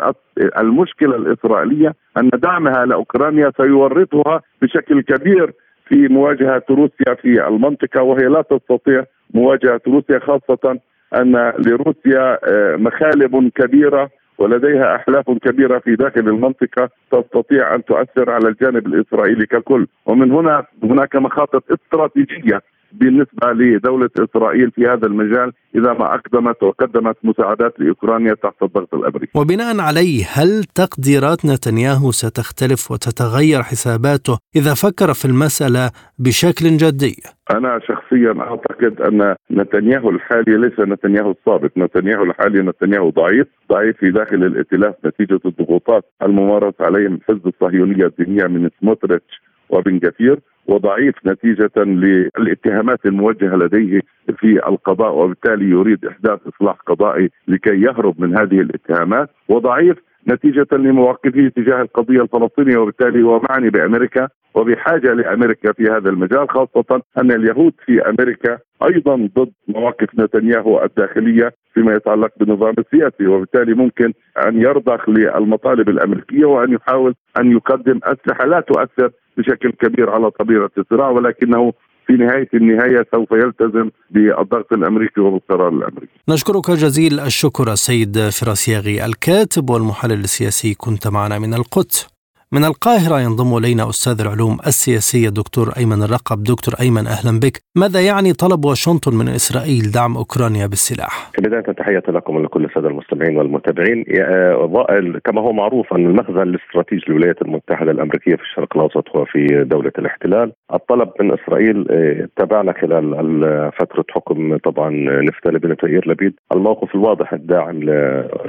المشكلة 0.57 1.15
الإسرائيلية 1.15 1.93
أن 2.17 2.29
دعمها 2.33 2.85
لأوكرانيا 2.85 3.51
سيورطها 3.57 4.41
بشكل 4.61 5.01
كبير 5.01 5.53
في 5.87 6.07
مواجهة 6.07 6.63
روسيا 6.69 7.13
في 7.21 7.47
المنطقة 7.47 8.03
وهي 8.03 8.27
لا 8.27 8.41
تستطيع 8.41 9.03
مواجهة 9.33 9.81
روسيا 9.87 10.19
خاصة 10.19 10.79
أن 11.15 11.53
لروسيا 11.65 12.37
آه، 12.51 12.75
مخالب 12.75 13.49
كبيرة 13.55 14.09
ولديها 14.41 14.95
أحلاف 14.95 15.31
كبيرة 15.31 15.79
في 15.79 15.95
داخل 15.95 16.19
المنطقة 16.19 16.89
تستطيع 17.11 17.75
أن 17.75 17.85
تؤثر 17.85 18.29
على 18.29 18.47
الجانب 18.47 18.87
الإسرائيلي 18.87 19.45
ككل. 19.45 19.87
ومن 20.05 20.31
هنا 20.31 20.65
هناك 20.83 21.15
مخاطر 21.15 21.61
استراتيجية 21.71 22.61
بالنسبة 22.93 23.51
لدولة 23.53 24.09
إسرائيل 24.19 24.71
في 24.71 24.87
هذا 24.87 25.07
المجال 25.07 25.51
إذا 25.75 25.93
ما 25.93 26.15
أقدمت 26.15 26.63
وقدمت 26.63 27.17
مساعدات 27.23 27.79
لأوكرانيا 27.79 28.33
تحت 28.33 28.63
الضغط 28.63 28.93
الأمريكي. 28.93 29.39
وبناء 29.39 29.79
عليه 29.79 30.25
هل 30.33 30.63
تقديرات 30.63 31.45
نتنياهو 31.45 32.11
ستختلف 32.11 32.91
وتتغير 32.91 33.63
حساباته 33.63 34.37
إذا 34.55 34.73
فكر 34.73 35.13
في 35.13 35.25
المسألة 35.25 35.91
بشكل 36.19 36.77
جدي؟ 36.77 37.15
أنا 37.51 37.79
شخصيا 37.87 38.35
أعتقد 38.39 39.01
أن 39.01 39.35
نتنياهو 39.51 40.09
الحالي 40.09 40.57
ليس 40.57 40.79
نتنياهو 40.79 41.31
السابق، 41.31 41.71
نتنياهو 41.77 42.23
الحالي 42.23 42.61
نتنياهو 42.61 43.09
ضعيف، 43.09 43.47
ضعيف 43.69 43.97
في 43.97 44.11
داخل 44.11 44.43
الائتلاف 44.43 44.95
نتيجة 45.05 45.39
الضغوطات 45.45 46.05
الممارسه 46.21 46.85
عليه 46.85 47.07
من 47.07 47.19
حزب 47.29 47.47
الصهيونية 47.47 48.05
الدينية 48.05 48.47
من 48.47 48.69
سموتريتش 48.81 49.41
وبن 49.71 49.99
جفير 49.99 50.39
وضعيف 50.67 51.15
نتيجة 51.25 51.71
للاتهامات 51.77 53.05
الموجهة 53.05 53.55
لديه 53.55 54.01
في 54.37 54.67
القضاء 54.67 55.13
وبالتالي 55.15 55.69
يريد 55.69 56.05
إحداث 56.05 56.39
إصلاح 56.47 56.75
قضائي 56.87 57.29
لكي 57.47 57.81
يهرب 57.81 58.21
من 58.21 58.37
هذه 58.37 58.61
الاتهامات. 58.61 59.29
وضعيف 59.49 59.97
نتيجة 60.27 60.67
لمواقفه 60.71 61.47
تجاه 61.55 61.81
القضية 61.81 62.21
الفلسطينية 62.21 62.77
وبالتالي 62.77 63.23
هو 63.23 63.41
معني 63.49 63.69
بأمريكا 63.69 64.27
وبحاجة 64.55 65.13
لأمريكا 65.13 65.71
في 65.73 65.83
هذا 65.83 66.09
المجال 66.09 66.49
خاصة 66.49 67.01
أن 67.17 67.31
اليهود 67.31 67.73
في 67.85 68.01
أمريكا 68.09 68.57
أيضا 68.83 69.29
ضد 69.35 69.51
مواقف 69.67 70.07
نتنياهو 70.19 70.83
الداخلية 70.83 71.53
فيما 71.73 71.95
يتعلق 71.95 72.31
بالنظام 72.39 72.73
السياسي 72.79 73.27
وبالتالي 73.27 73.73
ممكن 73.73 74.13
أن 74.47 74.61
يرضخ 74.61 75.09
للمطالب 75.09 75.89
الأمريكية 75.89 76.45
وأن 76.45 76.73
يحاول 76.73 77.15
أن 77.39 77.51
يقدم 77.51 77.99
أسلحة 78.03 78.45
لا 78.45 78.59
تؤثر 78.59 79.11
بشكل 79.41 79.71
كبير 79.71 80.09
على 80.09 80.31
طبيعة 80.31 80.71
الصراع 80.77 81.09
ولكنه 81.09 81.73
في 82.07 82.13
نهاية 82.13 82.49
النهاية 82.53 83.05
سوف 83.15 83.31
يلتزم 83.31 83.89
بالضغط 84.09 84.73
الأمريكي 84.73 85.21
وبالقرار 85.21 85.69
الأمريكي. 85.69 86.13
نشكرك 86.29 86.71
جزيل 86.71 87.19
الشكر 87.19 87.71
السيد 87.71 88.29
فراسياغي 88.29 89.05
الكاتب 89.05 89.69
والمحلل 89.69 90.19
السياسي 90.19 90.73
كنت 90.73 91.07
معنا 91.07 91.39
من 91.39 91.53
القدس. 91.53 92.20
من 92.53 92.63
القاهرة 92.65 93.19
ينضم 93.21 93.57
إلينا 93.57 93.89
أستاذ 93.89 94.21
العلوم 94.21 94.57
السياسية 94.67 95.29
دكتور 95.29 95.67
أيمن 95.77 96.03
الرقب. 96.03 96.43
دكتور 96.43 96.73
أيمن 96.81 97.05
أهلا 97.07 97.39
بك. 97.39 97.55
ماذا 97.75 97.99
يعني 98.01 98.33
طلب 98.33 98.65
واشنطن 98.65 99.13
من 99.15 99.27
إسرائيل 99.27 99.91
دعم 99.95 100.17
أوكرانيا 100.17 100.67
بالسلاح؟ 100.67 101.31
بداية 101.39 101.61
تحية 101.61 102.03
لكم 102.07 102.35
ولكل 102.35 102.65
السادة 102.65 102.87
المستمعين 102.87 103.37
والمتابعين. 103.37 104.05
آه، 104.21 105.19
كما 105.25 105.41
هو 105.41 105.51
معروف 105.53 105.93
أن 105.93 106.05
المخزن 106.05 106.41
الاستراتيجي 106.41 107.05
للولايات 107.07 107.41
المتحدة 107.41 107.91
الأمريكية 107.91 108.35
في 108.35 108.41
الشرق 108.41 108.77
الأوسط 108.77 109.09
هو 109.15 109.25
في 109.25 109.63
دولة 109.63 109.91
الاحتلال. 109.99 110.51
الطلب 110.73 111.09
من 111.19 111.31
إسرائيل 111.33 111.87
آه، 111.91 112.27
تابعنا 112.37 112.73
خلال 112.81 113.71
فترة 113.79 114.05
حكم 114.09 114.57
طبعا 114.57 114.89
نفتالي 115.27 115.59
بينيت 115.59 115.83
يائير 115.83 116.09
لبيد. 116.09 116.33
الموقف 116.53 116.95
الواضح 116.95 117.33
الداعم 117.33 117.79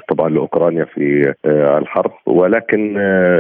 طبعا 0.09 0.29
لأوكرانيا 0.29 0.85
في 0.85 1.35
آه، 1.45 1.79
الحرب. 1.79 2.13
ولكن 2.27 2.95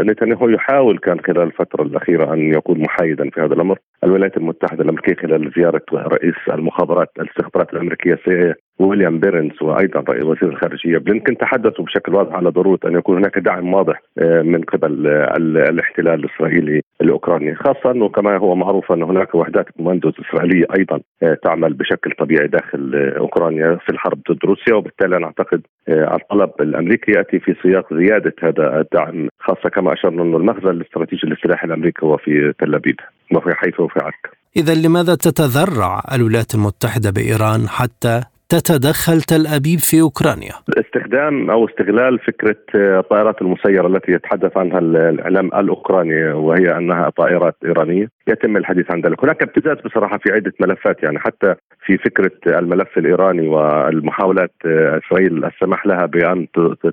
نتنياهو 0.07 0.52
يحاول 0.53 0.99
كان 0.99 1.21
خلال 1.21 1.43
الفترة 1.43 1.83
الأخيرة 1.83 2.35
أن 2.35 2.55
يكون 2.55 2.81
محايدا 2.81 3.31
في 3.31 3.41
هذا 3.41 3.55
الأمر. 3.55 3.79
الولايات 4.05 4.37
المتحدة 4.37 4.85
الأمريكية 4.85 5.15
خلال 5.15 5.53
زيارة 5.57 5.83
رئيس 5.93 6.35
المخابرات 6.49 7.09
الاستخبارات 7.21 7.73
الأمريكية 7.73 8.19
CIA 8.25 8.55
ويليام 8.79 9.19
بيرنز 9.19 9.63
وأيضا 9.63 10.05
وزير 10.11 10.49
الخارجية 10.49 10.99
بلينكن 10.99 11.37
تحدثوا 11.37 11.85
بشكل 11.85 12.15
واضح 12.15 12.35
على 12.35 12.51
ضرورة 12.51 12.79
أن 12.85 12.95
يكون 12.95 13.17
هناك 13.17 13.39
دعم 13.39 13.75
واضح 13.75 14.03
آه، 14.19 14.43
من 14.43 14.63
قبل 14.63 15.07
آه، 15.07 15.37
الاحتلال 15.37 16.25
الإسرائيلي 16.25 16.81
لاوكرانيا، 17.01 17.55
خاصة 17.55 17.91
أنه 17.91 18.09
كما 18.09 18.37
هو 18.37 18.55
معروف 18.55 18.93
أن 18.93 19.03
هناك 19.03 19.35
وحدات 19.35 19.71
كوماندوز 19.71 20.13
إسرائيلية 20.29 20.67
أيضا 20.79 21.01
آه، 21.23 21.37
تعمل 21.45 21.73
بشكل 21.75 22.11
طبيعي 22.19 22.49
داخل 22.49 23.13
أوكرانيا 23.19 23.79
في 23.87 23.93
الحرب 23.93 24.19
ضد 24.31 24.39
روسيا. 24.45 24.75
وبالتالي 24.75 25.17
أنا 25.17 25.27
أعتقد 25.27 25.63
الطلب 25.89 26.51
الأمريكي 26.61 27.13
يأتي 27.13 27.39
في 27.39 27.55
سياق 27.63 27.95
زيادة 27.95 28.35
هذا 28.43 28.81
الدعم 28.81 29.29
خاصة 29.41 29.69
كما 29.69 29.93
أشرنا 29.93 30.23
أنه 30.23 30.37
المخزن 30.37 30.71
الاستراتيجي 30.71 31.27
للسلاح 31.27 31.65
الأمريكي 31.65 32.07
هو 32.07 32.17
في 32.17 32.53
تل 32.59 32.75
أبيب. 32.75 32.97
وفي 33.37 33.55
حيفا 33.55 33.83
وفي 33.83 34.01
عكا. 34.01 34.31
اذا 34.57 34.75
لماذا 34.75 35.15
تتذرع 35.15 36.03
الولايات 36.15 36.55
المتحدة 36.55 37.11
بإيران 37.11 37.69
حتى 37.69 38.23
تتدخل 38.53 39.21
تل 39.21 39.47
أبيب 39.47 39.79
في 39.79 40.01
أوكرانيا؟ 40.01 40.55
استخدام 40.79 41.51
أو 41.51 41.67
استغلال 41.69 42.19
فكرة 42.19 42.57
الطائرات 42.75 43.43
المسيرة 43.43 43.87
التي 43.87 44.13
يتحدث 44.13 44.57
عنها 44.57 44.79
الإعلام 44.79 45.47
الأوكراني 45.47 46.33
وهي 46.33 46.77
أنها 46.77 47.11
طائرات 47.11 47.57
إيرانية. 47.65 48.09
يتم 48.29 48.57
الحديث 48.57 48.91
عن 48.91 49.01
ذلك. 49.01 49.25
هناك 49.25 49.43
ابتزاز 49.43 49.77
بصراحة 49.85 50.19
في 50.19 50.33
عدة 50.33 50.53
ملفات 50.61 51.03
يعني 51.03 51.19
حتى 51.19 51.55
في 51.87 51.99
فكرة 51.99 52.59
الملف 52.59 52.99
الإيراني 52.99 53.49
والمحاولات 53.49 54.53
إسرائيل 54.65 55.45
السماح 55.45 55.87
لها 55.87 56.07
بأن 56.07 56.47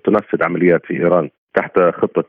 تنفذ 0.05 0.43
عمليات 0.43 0.81
في 0.85 0.93
إيران. 0.93 1.29
تحت 1.53 1.79
خطة 1.79 2.23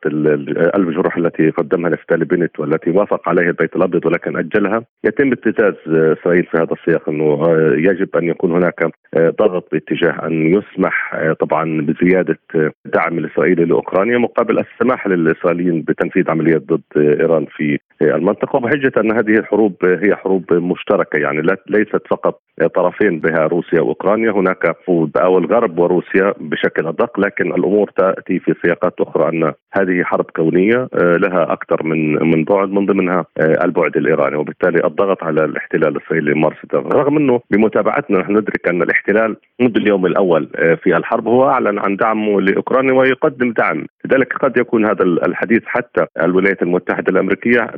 الجروح 0.77 1.17
التي 1.17 1.51
قدمها 1.51 1.91
نفتالي 1.91 2.25
بنت 2.25 2.61
والتي 2.61 2.91
وافق 2.91 3.29
عليها 3.29 3.49
البيت 3.49 3.77
الأبيض 3.77 4.07
ولكن 4.07 4.37
أجلها. 4.37 4.85
يتم 5.05 5.33
ابتزاز 5.33 5.75
إسرائيل 5.89 6.45
في 6.45 6.57
هذا 6.57 6.73
السياق 6.73 7.09
أنه 7.09 7.49
يجب 7.91 8.17
أن 8.17 8.25
يكون 8.25 8.53
هناك 8.53 8.91
ضغط 9.17 9.69
باتجاه 9.73 10.27
أن 10.27 10.55
يسمح 10.55 11.17
طبعا 11.41 11.81
بزيادة 11.81 12.39
دعم 12.85 13.19
الإسرائيلي 13.19 13.65
لأوكرانيا 13.65 14.19
مقابل 14.19 14.59
السماح 14.59 15.07
للإسرائيليين 15.07 15.83
بتنفيذ 15.83 16.31
عمليات 16.31 16.63
ضد 16.63 16.83
إيران 16.97 17.47
في 17.57 17.79
المنطقة. 18.03 18.57
وبحجة 18.57 18.93
أن 19.01 19.13
هذه 19.13 19.39
الحروب 19.39 19.75
هي 19.85 20.17
حروب 20.17 20.53
مشتركة 20.53 21.19
يعني 21.19 21.43
ليست 21.69 22.03
فقط 22.11 22.41
طرفين 22.75 23.21
بها 23.21 23.47
روسيا 23.47 23.81
وأوكرانيا. 23.81 24.31
هناك 24.31 24.77
أو 25.17 25.39
الغرب 25.39 25.79
وروسيا 25.79 26.35
بشكل 26.41 26.87
أدق 26.87 27.21
لكن 27.21 27.53
الأمور 27.55 27.91
تأتي 27.97 28.39
في 28.39 28.55
سياقات 28.63 29.01
أخرى 29.11 29.29
أن 29.29 29.53
هذه 29.73 30.03
حرب 30.03 30.25
كونية 30.37 30.89
آه، 30.95 31.17
لها 31.17 31.53
أكثر 31.53 31.83
من 31.83 32.13
من 32.31 32.45
بعد 32.45 32.69
من 32.69 32.87
ضمنها 32.87 33.25
آه، 33.39 33.65
البعد 33.65 33.97
الإيراني. 33.97 34.37
وبالتالي 34.37 34.87
الضغط 34.87 35.25
على 35.25 35.45
الاحتلال 35.45 35.97
الإسرائيلي 35.97 36.35
ممارسة 36.35 36.69
رغم 36.75 37.17
أنه 37.17 37.41
بمتابعتنا 37.51 38.19
نحن 38.19 38.33
ندرك 38.33 38.69
أن 38.69 38.83
الاحتلال 38.83 39.37
منذ 39.61 39.77
اليوم 39.77 40.07
الأول 40.07 40.49
آه، 40.57 40.75
في 40.75 40.97
الحرب 40.97 41.29
هو 41.29 41.49
أعلن 41.49 41.79
عن 41.79 41.97
دعمه 41.97 42.41
لأوكرانيا 42.41 42.93
ويقدم 42.93 43.53
دعم. 43.53 43.87
لذلك 44.05 44.33
قد 44.33 44.57
يكون 44.57 44.87
هذا 44.87 45.03
الحديث 45.03 45.63
حتى 45.67 46.07
الولايات 46.23 46.63
المتحدة 46.63 47.13
الأمريكية 47.13 47.71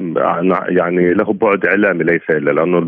يعني 0.68 1.14
له 1.14 1.32
بعد 1.32 1.66
إعلامي 1.66 2.04
ليس 2.04 2.22
إلا 2.30 2.50
لأنه 2.50 2.78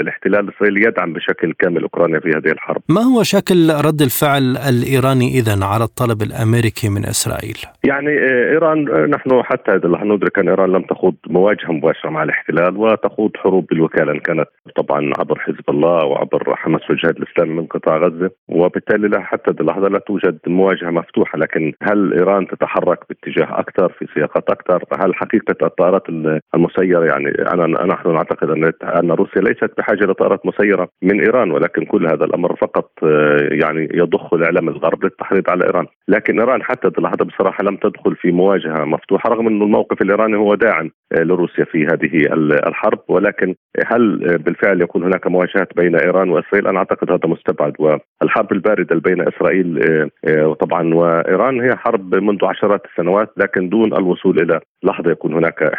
الاحتلال 0.00 0.40
الإسرائيلي 0.40 0.86
يدعم 0.86 1.12
بشكل 1.12 1.52
كامل 1.58 1.82
أوكرانيا 1.82 2.20
في 2.20 2.28
هذه 2.28 2.52
الحرب 2.52 2.82
ما 2.88 3.00
هو 3.00 3.22
شكل 3.22 3.70
رد 3.84 4.02
الفعل 4.02 4.56
الإيراني 4.56 5.28
إذا 5.38 5.64
على 5.64 5.84
الطلب 5.84 6.22
الأمريكي 6.22 6.88
من 6.88 7.04
إسرائيل؟ 7.04 7.58
يعني 7.84 8.18
آه، 8.18 8.50
إيران 8.52 8.88
آه، 8.88 9.06
نحن 9.06 9.42
حتى 9.42 9.88
نحن 9.88 10.12
ندرك 10.12 10.38
أن 10.38 10.48
إيران 10.48 10.72
لم 10.72 10.82
تخوض 10.82 11.14
مواجهة 11.26 11.72
مباشرة 11.72 12.10
مع 12.10 12.22
الاحتلال 12.22 12.76
وتخوض 12.76 13.30
حروب 13.36 13.66
بالوكالة 13.66 14.18
كانت 14.18 14.48
طبعا 14.76 15.12
عبر 15.18 15.38
حزب 15.38 15.64
الله 15.68 16.04
وعبر 16.04 16.54
حماس 16.56 16.90
والجهاد 16.90 17.16
الاسلامي 17.16 17.54
من 17.54 17.66
قطاع 17.66 17.96
غزة 17.96 18.30
وبالتالي 18.48 19.08
لا 19.08 19.20
حتى 19.20 19.50
اللحظه 19.50 19.88
لا 19.88 19.98
توجد 19.98 20.38
مواجهة 20.46 20.90
مفتوحة 20.90 21.38
لكن 21.38 21.72
هل 21.82 22.12
إيران 22.12 22.46
تتحرك 22.46 22.81
باتجاه 22.84 23.60
أكثر 23.60 23.92
في 23.98 24.06
سياقات 24.14 24.50
أكثر. 24.50 24.84
هل 25.04 25.14
حقيقة 25.14 25.66
الطائرات 25.66 26.08
المسيرة 26.54 27.04
يعني 27.04 27.28
أنا 27.52 27.86
نحن 27.86 28.12
نعتقد 28.12 28.50
أن 28.50 28.72
أن 28.82 29.10
روسيا 29.10 29.42
ليست 29.42 29.70
بحاجة 29.78 30.04
لطائرات 30.04 30.46
مسيرة 30.46 30.88
من 31.02 31.20
إيران 31.20 31.50
ولكن 31.50 31.84
كل 31.84 32.06
هذا 32.06 32.24
الأمر 32.24 32.56
فقط 32.56 32.90
آه، 33.02 33.48
يعني 33.50 33.88
يضخ 33.94 34.34
الاعلام 34.34 34.68
الغرب 34.68 35.04
للتحريض 35.04 35.50
على 35.50 35.64
إيران. 35.64 35.86
لكن 36.08 36.40
إيران 36.40 36.62
حتى 36.62 36.88
اللحظه 36.98 37.24
بصراحة 37.24 37.64
لم 37.64 37.76
تدخل 37.76 38.16
في 38.16 38.32
مواجهة 38.32 38.84
مفتوحة 38.84 39.30
رغم 39.30 39.46
انه 39.46 39.64
الموقف 39.64 40.02
الإيراني 40.02 40.36
هو 40.36 40.54
داعم 40.54 40.90
آه، 41.12 41.22
لروسيا 41.22 41.64
في 41.64 41.86
هذه 41.86 42.32
الحرب. 42.68 42.98
ولكن 43.08 43.54
هل 43.86 44.30
آه، 44.30 44.36
بالفعل 44.36 44.82
يكون 44.82 45.04
هناك 45.04 45.26
مواجهات 45.26 45.68
بين 45.76 45.96
إيران 45.96 46.30
وإسرائيل؟ 46.30 46.66
أنا 46.68 46.78
أعتقد 46.78 47.10
هذا 47.10 47.26
مستبعد. 47.26 47.72
والحرب 47.78 48.52
الباردة 48.52 48.96
بين 48.96 49.28
إسرائيل 49.28 49.80
وطبعا 50.28 50.94
وإيران 50.94 51.60
هي 51.60 51.76
حرب 51.76 52.14
منذ 52.14 52.44
عشرات 52.44 52.71
السنوات 52.84 53.32
لكن 53.36 53.68
دون 53.68 53.92
الوصول 53.92 54.38
إلى 54.42 54.60
لحظة 54.84 55.10
يكون 55.10 55.34
هناك 55.34 55.72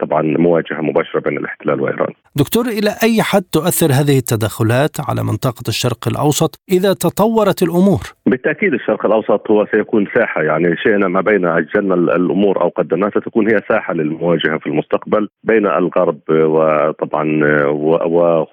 طبعا 0.00 0.22
مواجهة 0.22 0.80
مباشرة 0.80 1.20
بين 1.20 1.38
الاحتلال 1.38 1.80
وإيران. 1.80 2.12
دكتور 2.36 2.64
إلى 2.66 2.90
أي 3.02 3.22
حد 3.22 3.42
تؤثر 3.42 3.86
هذه 3.86 4.18
التدخلات 4.18 4.96
على 5.08 5.22
منطقة 5.22 5.62
الشرق 5.68 6.08
الأوسط 6.08 6.60
إذا 6.72 6.92
تطورت 6.92 7.62
الأمور؟ 7.62 8.00
بالتأكيد 8.26 8.74
الشرق 8.74 9.06
الأوسط 9.06 9.50
هو 9.50 9.66
سيكون 9.72 10.06
ساحة 10.14 10.42
يعني 10.42 10.76
شئنا 10.76 11.08
ما 11.08 11.20
بين 11.20 11.44
أجلنا 11.46 11.94
الأمور 11.94 12.62
أو 12.62 12.68
قدمناها 12.68 13.10
ستكون 13.10 13.50
هي 13.50 13.60
ساحة 13.68 13.94
للمواجهة 13.94 14.58
في 14.58 14.66
المستقبل 14.66 15.28
بين 15.44 15.66
الغرب 15.66 16.18
وطبعا 16.30 17.40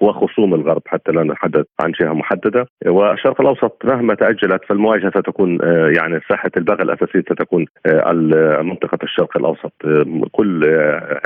وخصوم 0.00 0.54
الغرب 0.54 0.82
حتى 0.86 1.12
لا 1.12 1.22
نتحدث 1.22 1.64
عن 1.80 1.92
جهة 2.00 2.12
محددة 2.12 2.66
والشرق 2.86 3.40
الأوسط 3.40 3.82
مهما 3.84 4.14
تأجلت 4.14 4.64
فالمواجهة 4.68 5.10
ستكون 5.10 5.58
يعني 5.96 6.20
ساحة 6.28 6.50
البغى 6.56 6.82
الأساسية 6.82 7.20
ستكون 7.20 7.66
منطقة 8.62 8.98
الشرق 9.02 9.36
الأوسط 9.36 9.72
كل 10.32 10.64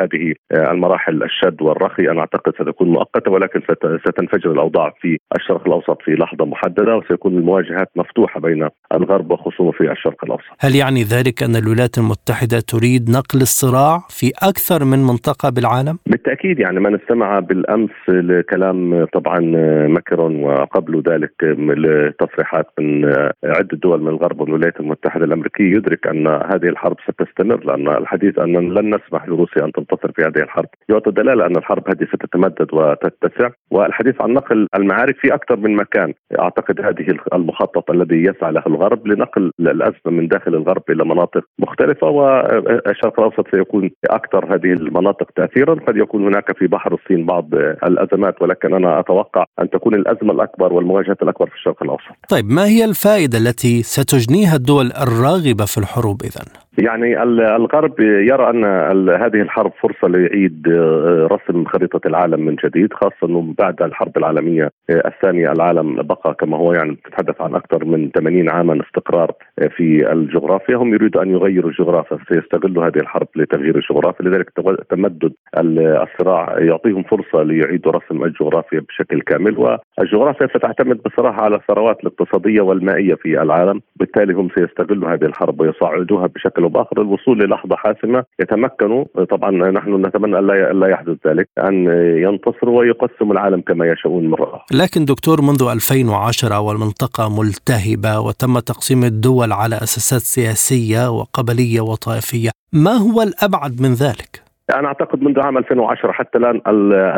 هذه 0.03 0.35
المراحل 0.53 1.23
الشد 1.23 1.62
والرخي 1.62 2.11
أنا 2.11 2.21
أعتقد 2.21 2.53
ستكون 2.55 2.89
مؤقتة 2.89 3.31
ولكن 3.31 3.61
ستنفجر 4.09 4.53
الأوضاع 4.53 4.95
في 5.00 5.19
الشرق 5.37 5.67
الأوسط 5.67 6.03
في 6.03 6.11
لحظة 6.11 6.45
محددة 6.45 6.97
وسيكون 6.97 7.39
المواجهات 7.39 7.91
مفتوحة 7.97 8.41
بين 8.41 8.69
الغرب 8.95 9.31
وخصومه 9.31 9.73
في 9.73 9.93
الشرق 9.93 10.25
الأوسط. 10.25 10.45
هل 10.61 10.77
يعني 10.77 11.03
ذلك 11.03 11.43
أن 11.43 11.57
الولايات 11.57 11.99
المتحدة 11.99 12.61
تريد 12.61 13.11
نقل 13.11 13.41
الصراع 13.41 13.99
في 14.09 14.33
أكثر 14.43 14.85
من 14.85 14.99
منطقة 14.99 15.50
بالعالم؟ 15.50 15.99
بالتأكيد 16.07 16.59
يعني 16.59 16.81
من 16.81 16.95
استمع 16.95 17.39
بالأمس 17.39 17.91
لكلام 18.09 19.05
طبعا 19.05 19.41
ماكرون 19.87 20.45
وقبل 20.45 21.03
ذلك 21.09 21.33
لتصريحات 21.43 22.67
من 22.79 23.05
عدة 23.45 23.77
دول 23.83 24.03
من 24.03 24.09
الغرب 24.09 24.41
والولايات 24.41 24.81
المتحدة 24.81 25.25
الأمريكية 25.25 25.77
يدرك 25.77 26.07
أن 26.07 26.27
هذه 26.27 26.69
الحرب 26.69 26.97
ستستمر 27.09 27.65
لأن 27.65 27.89
الحديث 27.89 28.39
أن 28.39 28.57
لن 28.61 28.95
نسمح 28.95 29.29
لروسيا 29.29 29.64
أن 29.64 29.73
تنتصر 29.73 30.12
في 30.12 30.23
هذه 30.23 30.43
الحرب 30.43 30.69
يعطي 30.88 31.11
دلالة 31.11 31.47
أن 31.47 31.57
الحرب 31.57 31.88
هذه 31.88 32.09
ستتمدد 32.14 32.67
وتتسع 32.73 33.50
والحديث 33.71 34.21
عن 34.21 34.33
نقل 34.33 34.67
المعارك 34.75 35.17
في 35.17 35.35
أكثر 35.35 35.57
من 35.57 35.76
مكان 35.76 36.14
أعتقد 36.40 36.81
هذه 36.81 37.19
المخطط 37.35 37.90
الذي 37.90 38.25
يسعى 38.25 38.52
له 38.52 38.62
الغرب 38.67 39.07
لنقل 39.07 39.52
الأزمة 39.61 40.11
من 40.11 40.29
داخل 40.29 40.55
الغرب 40.55 40.83
إلى 40.90 41.05
مناطق 41.05 41.45
مختلفة 41.59 42.07
والشرق 42.07 43.21
الأوسط 43.21 43.50
سيكون 43.50 43.90
أكثر 44.11 44.55
هذه 44.55 44.73
المناطق 44.73 45.31
تاثيرا 45.37 45.75
قد 45.75 45.97
يكون 45.97 46.26
هناك 46.26 46.59
في 46.59 46.67
بحر 46.67 46.95
الصين 46.95 47.26
بعض 47.26 47.55
الأزمات 47.85 48.43
ولكن 48.43 48.75
أنا 48.75 49.00
أتوقع 49.00 49.45
أن 49.62 49.71
تكون 49.71 49.95
الأزمة 49.95 50.33
الأكبر 50.33 50.73
والمواجهات 50.73 51.23
الأكبر 51.23 51.47
في 51.47 51.55
الشرق 51.55 51.83
الأوسط. 51.83 52.11
طيب 52.29 52.50
ما 52.50 52.67
هي 52.67 52.85
الفائدة 52.85 53.38
التي 53.38 53.83
ستجنيها 53.83 54.57
الدول 54.57 54.93
الراغبة 55.02 55.64
في 55.64 55.79
الحروب 55.79 56.23
اذا؟ 56.23 56.45
يعني 56.79 57.23
الغرب 57.57 58.00
يرى 58.00 58.50
أن 58.50 58.65
هذه 59.11 59.43
الحرب 59.43 59.73
فرصة 59.83 60.09
ليعيد 60.09 60.69
آه، 60.69 61.29
رسم 61.31 61.65
خريطة 61.65 62.00
العالم 62.07 62.41
من 62.41 62.57
جديد 62.65 62.93
خاصة 62.93 63.17
إنه 63.25 63.55
بعد 63.59 63.83
الحرب 63.83 64.19
العالمية 64.19 64.71
آه، 64.91 65.09
الثانية 65.09 65.53
العالم 65.53 66.03
بقى 66.03 66.35
كما 66.35 66.57
هو 66.57 66.73
يعني 66.73 66.97
تتحدث 67.05 67.41
عن 67.41 67.55
أكثر 67.55 67.85
من 67.85 68.11
80 68.11 68.50
عاما 68.50 68.81
استقرار 68.87 69.33
آه، 69.59 69.67
في 69.67 70.12
الجغرافيا. 70.12 70.77
هم 70.77 70.95
يريدوا 70.95 71.23
أن 71.23 71.31
يغيروا 71.31 71.71
الجغرافيا 71.71 72.19
سيستغلوا 72.29 72.87
هذه 72.87 72.97
الحرب 72.97 73.29
لتغيير 73.37 73.77
الجغرافيا. 73.77 74.27
لذلك 74.27 74.50
تمدد 74.91 75.33
الصراع 75.59 76.59
يعطيهم 76.59 77.03
فرصة 77.03 77.43
ليعيدوا 77.43 77.93
رسم 77.93 78.25
الجغرافيا 78.25 78.81
بشكل 78.81 79.21
كامل. 79.21 79.79
والجغرافيا 79.99 80.47
ستعتمد 80.47 81.00
بصراحة 81.03 81.43
على 81.43 81.57
الثروات 81.57 82.00
الاقتصادية 82.00 82.61
والمائية 82.61 83.15
في 83.15 83.43
العالم 83.43 83.81
بالتالي 83.97 84.33
هم 84.35 84.49
سيستغلوا 84.59 85.11
هذه 85.12 85.25
الحرب 85.25 85.61
ويصعدوها 85.61 86.27
بشكل 86.27 86.60
باخر 86.69 87.02
للوصول 87.02 87.38
للحظة 87.38 87.76
حاسمة. 87.76 88.25
يتمكنوا 88.40 89.05
طبعا 89.31 89.50
نحن 89.71 90.07
نتمنى 90.07 90.38
الا 90.38 90.73
لا 90.73 90.88
يحدث 90.88 91.17
ذلك. 91.26 91.49
أن 91.59 91.87
ينتصروا 92.17 92.79
ويقسموا 92.79 93.33
العالم 93.33 93.61
كما 93.61 93.87
يشاءون 93.87 94.31
مرة 94.31 94.64
لكن 94.73 95.05
دكتور 95.05 95.43
منذ 95.43 95.62
2010 95.73 96.61
والمنطقة 96.61 97.40
ملتهبة 97.40 98.21
وتم 98.21 98.59
تقسيم 98.59 99.05
الدول 99.05 99.52
على 99.52 99.76
أساسات 99.76 100.21
سياسية 100.21 101.11
وقبلية 101.11 101.81
وطائفية 101.81 102.50
ما 102.73 102.93
هو 102.93 103.23
الأبعد 103.23 103.81
من 103.81 103.95
ذلك؟ 103.95 104.50
أنا 104.79 104.89
أعتقد 104.89 105.23
منذ 105.23 105.41
عام 105.41 105.59
2010 105.59 106.12
حتى 106.12 106.39
الآن 106.39 106.61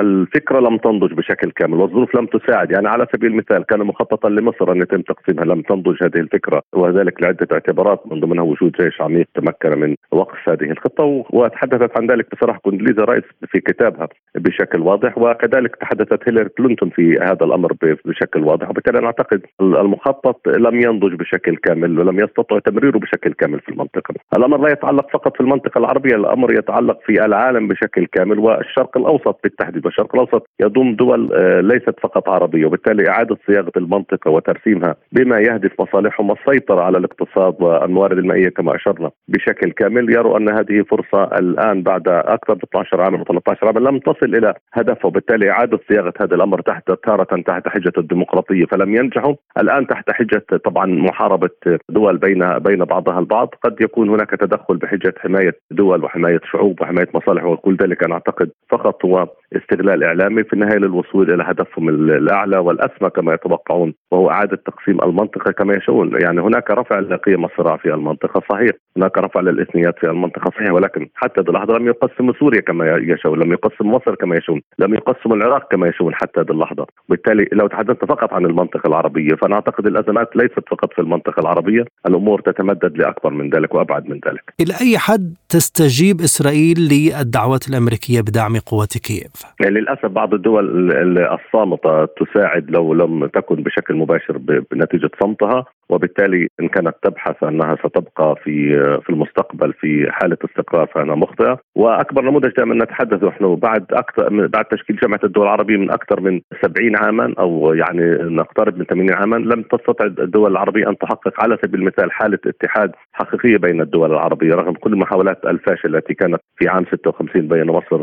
الفكرة 0.00 0.60
لم 0.60 0.76
تنضج 0.76 1.12
بشكل 1.12 1.50
كامل 1.50 1.78
والظروف 1.78 2.14
لم 2.14 2.26
تساعد. 2.26 2.70
يعني 2.70 2.88
على 2.88 3.06
سبيل 3.16 3.30
المثال 3.30 3.62
كان 3.66 3.80
مخططا 3.80 4.28
لمصر 4.28 4.72
أن 4.72 4.76
يتم 4.82 5.00
تقسيمها. 5.02 5.44
لم 5.44 5.62
تنضج 5.62 5.96
هذه 6.02 6.20
الفكرة 6.20 6.62
وذلك 6.72 7.22
لعدة 7.22 7.46
اعتبارات 7.52 8.02
من 8.12 8.20
ضمنها 8.20 8.44
وجود 8.44 8.72
جيش 8.72 9.00
عميق 9.00 9.26
تمكن 9.34 9.78
من 9.78 9.94
وقف 10.12 10.48
هذه 10.48 10.70
الخطة 10.70 11.24
وتحدثت 11.30 11.98
عن 11.98 12.06
ذلك 12.06 12.26
بصراحة 12.34 12.58
كوندليزا 12.58 13.04
رايس 13.04 13.24
في 13.48 13.60
كتابها 13.60 14.08
بشكل 14.34 14.80
واضح 14.80 15.18
وكذلك 15.18 15.76
تحدثت 15.76 16.28
هيلاري 16.28 16.48
كلينتون 16.48 16.90
في 16.90 17.18
هذا 17.18 17.44
الأمر 17.44 17.72
بشكل 18.04 18.44
واضح. 18.44 18.70
وبالتالي 18.70 18.98
أنا 18.98 19.06
أعتقد 19.06 19.42
المخطط 19.60 20.48
لم 20.48 20.80
ينضج 20.80 21.14
بشكل 21.14 21.56
كامل 21.56 21.98
ولم 21.98 22.18
يستطع 22.20 22.58
تمريره 22.58 22.98
بشكل 22.98 23.32
كامل 23.32 23.60
في 23.60 23.68
المنطقة. 23.68 24.14
الأمر 24.36 24.60
لا 24.60 24.72
يتعلق 24.72 25.10
فقط 25.10 25.36
في 25.36 25.40
المنطقة 25.40 25.78
العربية 25.78 26.16
الأمر 26.16 26.52
يتعلق 26.52 26.98
في 27.06 27.24
العالم 27.24 27.41
العالم 27.42 27.68
بشكل 27.68 28.06
كامل 28.06 28.38
والشرق 28.38 28.96
الأوسط 28.96 29.40
بالتحديد 29.42 29.86
والشرق 29.86 30.14
الأوسط 30.14 30.46
يضم 30.60 30.94
دول 30.94 31.32
آه، 31.32 31.60
ليست 31.60 31.94
فقط 32.02 32.28
عربية 32.28 32.66
وبالتالي 32.66 33.08
إعادة 33.08 33.36
صياغة 33.46 33.72
المنطقة 33.76 34.30
وترسيمها 34.30 34.96
بما 35.12 35.38
يهدف 35.40 35.80
مصالحهم 35.80 36.30
السيطرة 36.32 36.80
على 36.82 36.98
الاقتصاد 36.98 37.56
والموارد 37.60 38.18
المائية 38.18 38.48
كما 38.48 38.76
أشرنا 38.76 39.10
بشكل 39.28 39.70
كامل. 39.72 40.12
يروا 40.14 40.38
أن 40.38 40.48
هذه 40.48 40.82
فرصة 40.90 41.24
الآن 41.24 41.82
بعد 41.82 42.08
أكثر 42.08 42.54
من 42.54 42.60
12 42.64 43.00
عاما 43.00 43.24
و13 43.24 43.64
عاما 43.66 43.78
لم 43.78 43.98
تصل 43.98 44.34
إلى 44.36 44.54
هدفها 44.72 45.06
وبالتالي 45.06 45.50
إعادة 45.50 45.78
صياغة 45.88 46.12
هذا 46.20 46.34
الأمر 46.34 46.60
تحت 46.60 46.92
تارة 47.06 47.42
تحت 47.46 47.68
حجة 47.68 47.92
الديمقراطية 47.98 48.64
فلم 48.64 48.96
ينجحوا. 48.96 49.34
الآن 49.58 49.86
تحت 49.86 50.10
حجة 50.10 50.44
طبعا 50.64 50.86
محاربة 50.86 51.50
دول 51.88 52.16
بين 52.18 52.58
بين 52.58 52.84
بعضها 52.84 53.18
البعض. 53.18 53.54
قد 53.64 53.76
يكون 53.80 54.08
هناك 54.08 54.30
تدخل 54.30 54.76
بحجة 54.76 55.14
حماية 55.18 55.54
دول 55.70 56.04
وحماية 56.04 56.40
شعوب 56.52 56.80
وحماية 56.80 57.08
مصالح 57.14 57.31
الصالح 57.32 57.44
وكل 57.44 57.76
ذلك 57.82 58.04
أنا 58.04 58.14
أعتقد 58.14 58.50
فقط 58.70 59.04
هو 59.04 59.28
استغلال 59.56 60.04
إعلامي 60.04 60.44
في 60.44 60.52
النهاية 60.52 60.78
للوصول 60.78 61.34
إلى 61.34 61.42
هدفهم 61.46 61.88
الأعلى 61.88 62.58
والأسمى 62.58 63.10
كما 63.10 63.34
يتوقعون 63.34 63.94
وهو 64.10 64.30
إعادة 64.30 64.56
تقسيم 64.66 65.02
المنطقة 65.02 65.52
كما 65.52 65.74
يشاءون، 65.74 66.20
يعني 66.20 66.40
هناك 66.40 66.70
رفع 66.70 66.98
لقيم 66.98 67.44
الصراع 67.44 67.76
في 67.76 67.94
المنطقة 67.94 68.42
صحيح، 68.50 68.70
هناك 68.96 69.18
رفع 69.18 69.40
للاثنيات 69.40 69.98
في 69.98 70.06
المنطقة 70.06 70.50
صحيح. 70.50 70.72
ولكن 70.72 71.08
حتى 71.14 71.40
هذه 71.40 71.48
اللحظه 71.48 71.78
لم 71.78 71.86
يقسم 71.86 72.32
سوريا 72.32 72.60
كما 72.60 72.96
يشاءون، 72.96 73.38
لم 73.38 73.52
يقسم 73.52 73.86
مصر 73.86 74.14
كما 74.14 74.36
يشاءون، 74.36 74.60
لم 74.78 74.94
يقسم 74.94 75.32
العراق 75.32 75.70
كما 75.70 75.88
يشاءون 75.88 76.14
حتى 76.14 76.40
هذه 76.40 76.50
اللحظة، 76.50 76.86
وبالتالي 77.08 77.48
لو 77.52 77.66
تحدثت 77.66 78.04
فقط 78.04 78.32
عن 78.32 78.46
المنطقة 78.46 78.88
العربية 78.88 79.34
فأنا 79.34 79.54
أعتقد 79.54 79.86
الأزمات 79.86 80.36
ليست 80.36 80.68
فقط 80.70 80.92
في 80.92 81.00
المنطقة 81.00 81.40
العربية، 81.40 81.84
الأمور 82.06 82.40
تتمدد 82.40 82.98
لأكبر 82.98 83.30
من 83.30 83.50
ذلك 83.50 83.74
وأبعد 83.74 84.08
من 84.10 84.20
ذلك. 84.26 84.54
إلى 84.60 84.74
أي 84.80 84.98
حد 84.98 85.34
تستجيب 85.48 86.20
إسرائيل 86.20 86.78
للدعوات 87.22 87.68
الأمريكية 87.68 88.20
بدعم 88.20 88.58
قوات 88.58 88.98
كييف؟ 88.98 89.32
يعني 89.60 89.80
للأسف 89.80 90.06
بعض 90.06 90.34
الدول 90.34 90.92
الصامته 91.16 92.04
تساعد 92.04 92.70
لو 92.70 92.94
لم 92.94 93.26
تكن 93.26 93.54
بشكل 93.54 93.94
مباشر 93.94 94.38
بنتيجة 94.70 95.10
صمتها 95.22 95.64
وبالتالي 95.88 96.48
إن 96.60 96.68
كانت 96.68 96.94
تبحث 97.02 97.44
أنها 97.44 97.76
ستبقى 97.76 98.36
في 98.44 98.72
في 99.02 99.10
المستقبل 99.10 99.72
في 99.72 100.06
حالة 100.10 100.36
استقرار 100.44 100.86
فانها 100.86 101.14
مخطئه 101.14 101.58
وأكبر 101.76 102.22
نموذج 102.24 102.50
دائما 102.56 102.74
نتحدث 102.84 103.24
نحن 103.24 103.54
بعد 103.54 103.84
أكثر 103.92 104.46
بعد 104.46 104.64
تشكيل 104.64 104.96
جامعة 104.96 105.20
الدول 105.24 105.44
العربية 105.44 105.76
من 105.76 105.90
أكثر 105.90 106.20
من 106.20 106.40
70 106.62 106.96
عاما 106.96 107.34
أو 107.38 107.74
يعني 107.74 108.04
نقترب 108.22 108.78
من 108.78 108.84
80 108.84 109.12
عاما 109.12 109.36
لم 109.36 109.62
تستطع 109.62 110.04
الدول 110.06 110.50
العربية 110.50 110.88
أن 110.88 110.98
تحقق 110.98 111.40
على 111.42 111.58
سبيل 111.64 111.80
المثال 111.80 112.12
حالة 112.12 112.38
اتحاد 112.46 112.92
حقيقية 113.12 113.56
بين 113.56 113.80
الدول 113.80 114.12
العربية 114.12 114.54
رغم 114.54 114.72
كل 114.72 114.96
محاولات 114.96 115.44
الفاشل 115.44 115.96
التي 115.96 116.14
كانت 116.14 116.40
في 116.56 116.68
عام 116.68 116.84
56 116.92 117.48
بين 117.48 117.66
مصر 117.66 118.00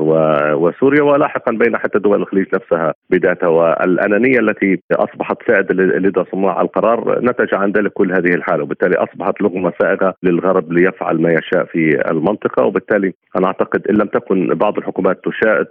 وسوريا 0.55 1.03
ولاحقا 1.03 1.51
بين 1.51 1.77
حتى 1.77 1.99
دول 1.99 2.21
الخليج 2.21 2.45
نفسها 2.55 2.93
بذاتها 3.09 3.47
والأنانية 3.47 4.39
التي 4.39 4.79
أصبحت 4.91 5.37
سائدة 5.47 5.73
لدى 5.83 6.23
صناع 6.31 6.61
القرار 6.61 7.19
نتج 7.23 7.55
عن 7.55 7.68
ذلك 7.71 7.91
كل 7.93 8.11
هذه 8.11 8.33
الحالة 8.35 8.63
وبالتالي 8.63 8.95
أصبحت 8.95 9.41
لغمة 9.41 9.73
سائغة 9.81 10.13
للغرب 10.23 10.71
ليفعل 10.71 11.21
ما 11.21 11.29
يشاء 11.29 11.65
في 11.65 12.03
المنطقة 12.11 12.65
وبالتالي 12.65 13.13
أنا 13.37 13.47
أعتقد 13.47 13.87
إن 13.87 13.95
لم 13.95 14.07
تكن 14.07 14.47
بعض 14.55 14.77
الحكومات 14.77 15.21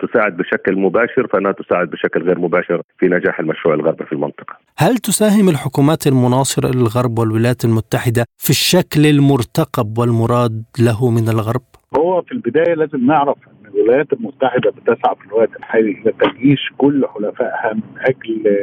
تساعد 0.02 0.36
بشكل 0.36 0.76
مباشر 0.76 1.26
فإنها 1.32 1.52
تساعد 1.52 1.90
بشكل 1.90 2.22
غير 2.22 2.38
مباشر 2.38 2.82
في 2.98 3.06
نجاح 3.06 3.40
المشروع 3.40 3.74
الغربي 3.74 4.04
في 4.04 4.12
المنطقة. 4.12 4.56
هل 4.78 4.96
تساهم 4.96 5.48
الحكومات 5.48 6.06
المناصرة 6.06 6.68
للغرب 6.76 7.18
والولايات 7.18 7.64
المتحدة 7.64 8.24
في 8.36 8.50
الشكل 8.50 9.06
المرتقب 9.06 9.98
والمراد 9.98 10.64
له 10.80 11.10
من 11.10 11.28
الغرب؟ 11.28 11.62
هو 11.96 12.22
في 12.22 12.32
البداية 12.32 12.74
لازم 12.74 13.06
نعرف 13.06 13.36
إن 13.48 13.70
الولايات 13.74 14.12
المتحدة 14.12 14.70
بتسعى 14.70 15.14
في 15.20 15.26
الوقت 15.26 15.56
الحالي 15.56 15.90
إلى 15.90 16.12
تجيش 16.12 16.60
كل 16.78 17.06
حلفائها 17.14 17.72
من 17.74 17.82
أجل 18.00 18.56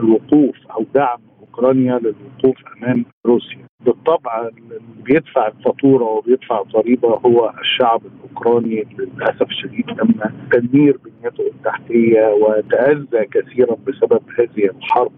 الوقوف 0.00 0.56
أو 0.70 0.86
دعم 0.94 1.18
أوكرانيا 1.56 1.98
للوقوف 1.98 2.56
أمام 2.76 3.04
روسيا. 3.26 3.58
بالطبع 3.80 4.48
اللي 4.48 4.80
بيدفع 5.04 5.46
الفاتورة 5.48 6.04
وبيدفع 6.04 6.60
الضريبه 6.60 7.08
هو 7.26 7.52
الشعب 7.60 8.02
الأوكراني 8.06 8.86
للأسف 8.98 9.42
الشديد 9.42 9.86
تم 9.86 10.14
تدمير 10.52 10.98
بنيته 11.04 11.46
التحتية 11.46 12.26
وتأذى 12.26 13.24
كثيرا 13.32 13.76
بسبب 13.86 14.22
هذه 14.38 14.64
الحرب 14.76 15.12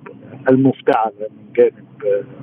المفتعلة 0.49 1.13
من 1.31 1.53
جانب 1.57 1.85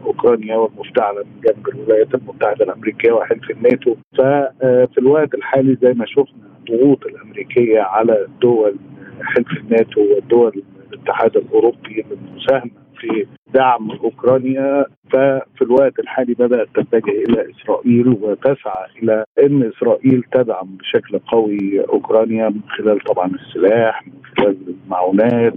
أوكرانيا 0.06 0.56
والمفتعلة 0.58 1.20
من 1.24 1.42
جانب 1.46 1.68
الولايات 1.68 2.16
المتحدة 2.16 2.66
الأمريكية 2.66 3.12
وحلف 3.12 3.52
الناتو. 3.52 3.96
ففي 4.18 4.98
الوقت 4.98 5.34
الحالي 5.36 5.78
زي 5.82 5.94
ما 5.94 6.06
شفنا 6.06 6.48
الضغوط 6.60 7.06
الأمريكية 7.06 7.80
على 7.82 8.28
دول 8.42 8.76
حلف 9.24 9.48
الناتو 9.58 10.02
ودول 10.02 10.64
الاتحاد 10.94 11.38
الأوروبي 11.38 12.06
للمساهمة 12.12 12.81
في 13.02 13.28
دعم 13.54 13.92
أوكرانيا 13.92 14.86
ففي 15.12 15.62
الوقت 15.62 16.00
الحالي 16.00 16.34
بدأت 16.34 16.68
تتجه 16.76 17.12
إلى 17.12 17.46
إسرائيل 17.52 18.08
وتسعى 18.22 18.86
إلى 19.04 19.26
إن 19.44 19.64
إسرائيل 19.78 20.24
تدعم 20.32 20.68
بشكل 20.80 21.20
قوي 21.20 21.82
أوكرانيا 21.90 22.50
من 22.50 22.62
خلال 22.78 23.00
طبعا 23.00 23.32
السلاح 23.36 24.08
من 24.08 24.14
خلال 24.38 24.58
المعونات 24.86 25.54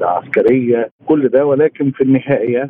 العسكرية 0.00 0.90
كل 1.06 1.28
ده. 1.28 1.46
ولكن 1.46 1.90
في 1.90 2.00
النهاية 2.04 2.68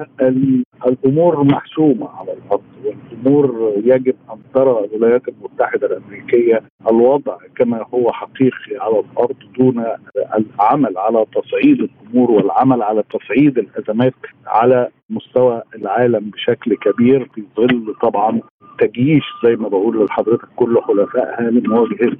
الأمور 0.87 1.45
محسومة 1.45 2.09
على 2.09 2.33
الأرض 2.33 2.63
والأمور 2.85 3.73
يجب 3.85 4.15
أن 4.33 4.39
ترى 4.55 4.85
الولايات 4.85 5.23
المتحدة 5.29 5.87
الأمريكية 5.87 6.63
الوضع 6.91 7.37
كما 7.57 7.87
هو 7.95 8.13
حقيقي 8.13 8.77
على 8.81 9.01
الأرض 9.01 9.37
دون 9.59 9.85
العمل 10.17 10.99
على 10.99 11.27
تصعيد 11.35 11.81
الأمور 11.81 12.31
والعمل 12.31 12.83
على 12.83 13.03
تصعيد 13.13 13.59
الأزمات 13.59 14.15
على 14.47 14.89
مستوى 15.11 15.63
العالم 15.75 16.31
بشكل 16.31 16.77
كبير 16.77 17.29
في 17.35 17.43
ظل 17.57 17.95
طبعا 18.03 18.41
تجيش 18.79 19.25
زي 19.45 19.57
ما 19.57 19.69
بقول 19.69 20.05
لحضرتك 20.05 20.49
كل 20.57 20.79
حلفائها 20.83 21.51
لمواجهه 21.51 22.17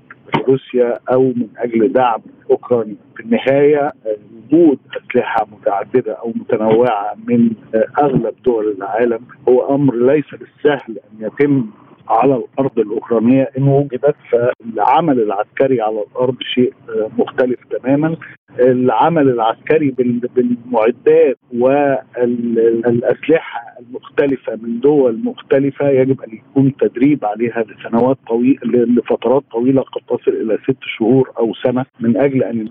روسيا 0.49 0.99
أو 1.13 1.23
من 1.23 1.49
أجل 1.57 1.93
دعم 1.93 2.21
أوكرانيا. 2.51 2.97
في 3.17 3.23
النهاية 3.23 3.93
وجود 4.53 4.79
أسلحة 4.97 5.47
متعددة 5.53 6.13
أو 6.13 6.33
متنوعة 6.37 7.15
من 7.29 7.51
أغلب 8.03 8.35
دول 8.45 8.75
العالم 8.79 9.21
هو 9.49 9.75
أمر 9.75 9.95
ليس 9.95 10.25
بالسهل 10.33 10.99
أن 10.99 11.27
يتم 11.27 11.67
على 12.09 12.37
الأرض 12.37 12.79
الأوكرانية. 12.79 13.51
إن 13.59 13.63
وجدت 13.69 14.17
فالعمل 14.31 15.21
العسكري 15.21 15.81
على 15.81 16.05
الأرض 16.11 16.37
شيء 16.43 16.73
مختلف 17.19 17.59
تماما. 17.71 18.17
العمل 18.59 19.29
العسكري 19.29 19.95
بالمعدات 20.35 21.39
والأسلحة 22.17 23.61
المختلفة 23.81 24.57
من 24.63 24.81
دول 24.81 25.21
مختلفة 25.25 25.89
يجب 25.89 26.21
أن 26.23 26.35
يكون 26.35 26.77
تدريب 26.77 27.25
عليها 27.25 27.65
لسنوات 27.65 28.19
طويله 28.29 28.61
لفترات 28.65 29.43
طويلة 29.53 29.83
قد 29.83 30.01
تصل 30.09 30.31
إلى 30.31 30.59
ست 30.63 30.77
شهور 30.99 31.31
أو 31.39 31.55
سنة 31.55 31.85
من 32.01 32.17
أجل 32.17 32.43
أن 32.43 32.69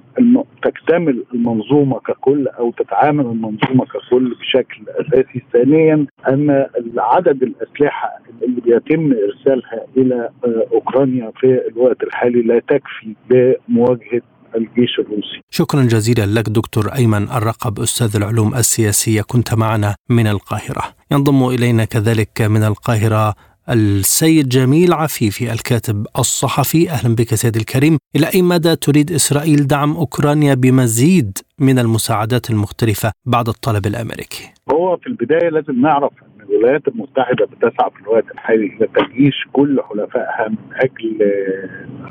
تكتمل 0.63 1.23
المنظومة 1.33 1.99
ككل 1.99 2.47
أو 2.47 2.71
تتعامل 2.71 3.25
المنظومة 3.25 3.85
ككل 3.85 4.35
بشكل 4.39 4.81
أساسي. 4.89 5.41
ثانيا 5.53 6.05
أن 6.29 6.65
عدد 6.97 7.43
الأسلحة 7.43 8.09
اللي 8.43 8.61
بيتم 8.61 9.13
إرسالها 9.13 9.85
إلى 9.97 10.29
أوكرانيا 10.73 11.31
في 11.39 11.61
الوقت 11.67 12.03
الحالي 12.03 12.41
لا 12.41 12.59
تكفي 12.59 13.15
لمواجهه 13.31 14.21
الجيش 14.55 14.99
الروسي. 14.99 15.41
شكرا 15.49 15.81
جزيلا 15.81 16.25
لك 16.39 16.49
دكتور 16.49 16.87
أيمن 16.95 17.29
الرقب 17.29 17.79
أستاذ 17.79 18.15
العلوم 18.15 18.55
السياسية 18.55 19.21
كنت 19.21 19.53
معنا 19.53 19.95
من 20.09 20.27
القاهرة. 20.27 20.83
ينضم 21.11 21.47
إلينا 21.47 21.85
كذلك 21.85 22.41
من 22.41 22.63
القاهرة 22.63 23.35
السيد 23.69 24.49
جميل 24.49 24.93
عفيفي 24.93 25.53
الكاتب 25.53 26.07
الصحفي. 26.19 26.89
أهلا 26.89 27.15
بك 27.15 27.35
سيد 27.35 27.55
الكريم. 27.55 27.97
إلى 28.15 28.27
أي 28.35 28.41
مدى 28.41 28.75
تريد 28.75 29.11
إسرائيل 29.11 29.67
دعم 29.67 29.95
أوكرانيا 29.95 30.53
بمزيد 30.53 31.37
من 31.59 31.79
المساعدات 31.79 32.49
المختلفة 32.49 33.11
بعد 33.25 33.47
الطلب 33.47 33.85
الأمريكي؟ 33.85 34.53
هو 34.73 34.97
في 34.97 35.07
البداية 35.07 35.49
لازم 35.49 35.81
نعرف 35.81 36.11
أن 36.23 36.45
الولايات 36.49 36.87
المتحدة 36.87 37.45
بتسعى 37.45 37.89
في 37.89 38.01
الوقت 38.01 38.25
الحالي 38.31 38.65
إلى 38.65 38.87
تجيش 38.87 39.35
كل 39.53 39.81
حلفائها 39.89 40.49
من 40.49 40.57
أجل 40.73 41.19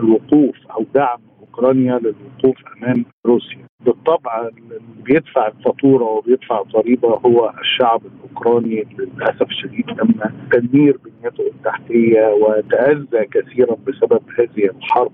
الوقوف 0.01 0.57
أو 0.71 0.87
دعم 0.95 1.28
أوكرانيا 1.59 1.99
للوقوف 1.99 2.57
أمام 2.77 3.05
روسيا. 3.27 3.59
بالطبع 3.81 4.41
اللي 4.49 4.81
بيدفع 5.05 5.47
الفاتورة 5.47 6.05
وبيدفع 6.05 6.61
الضريبه 6.61 7.09
هو 7.09 7.53
الشعب 7.61 8.01
الأوكراني 8.07 8.87
للأسف 8.99 9.43
الشديد 9.43 9.87
تم 9.87 10.13
تدمير 10.53 10.99
بنيته 11.05 11.47
التحتية 11.47 12.27
وتأذى 12.29 13.25
كثيرا 13.33 13.77
بسبب 13.87 14.23
هذه 14.39 14.65
الحرب 14.65 15.13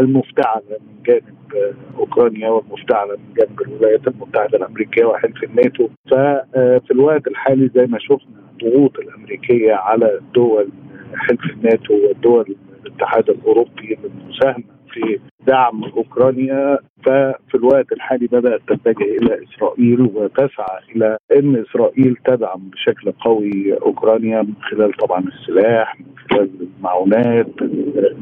المفتعلة 0.00 0.78
من 0.80 1.02
جانب 1.06 1.74
أوكرانيا 1.98 2.48
والمفتعلة 2.50 3.12
من 3.16 3.34
جانب 3.34 3.60
الولايات 3.60 4.08
المتحدة 4.08 4.58
الأمريكية 4.58 5.04
وحلف 5.04 5.44
الناتو. 5.44 5.88
ففي 6.10 6.90
الوقت 6.90 7.26
الحالي 7.26 7.70
زي 7.74 7.86
ما 7.86 7.98
شفنا 7.98 8.40
الضغوط 8.52 8.98
الأمريكية 8.98 9.72
على 9.74 10.20
دول 10.34 10.68
حلف 11.14 11.40
الناتو 11.50 11.94
ودول 11.94 12.56
الاتحاد 12.86 13.30
الأوروبي 13.30 13.98
للمساهمة 14.04 14.64
في 14.92 15.18
دعم 15.46 15.84
أوكرانيا 15.84 16.78
ففي 17.04 17.54
الوقت 17.54 17.92
الحالي 17.92 18.26
بدأت 18.26 18.60
تتجه 18.68 19.04
إلى 19.04 19.38
إسرائيل 19.44 20.00
وتسعى 20.14 20.78
إلى 20.96 21.18
إن 21.36 21.56
إسرائيل 21.68 22.16
تدعم 22.24 22.60
بشكل 22.72 23.12
قوي 23.12 23.74
أوكرانيا 23.82 24.42
من 24.42 24.54
خلال 24.70 24.92
طبعا 24.92 25.20
السلاح 25.28 26.00
من 26.00 26.06
خلال 26.30 26.50
المعونات 26.78 27.46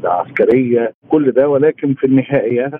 العسكرية 0.03 0.93
كل 1.09 1.31
ده. 1.31 1.49
ولكن 1.49 1.93
في 1.93 2.03
النهاية 2.07 2.71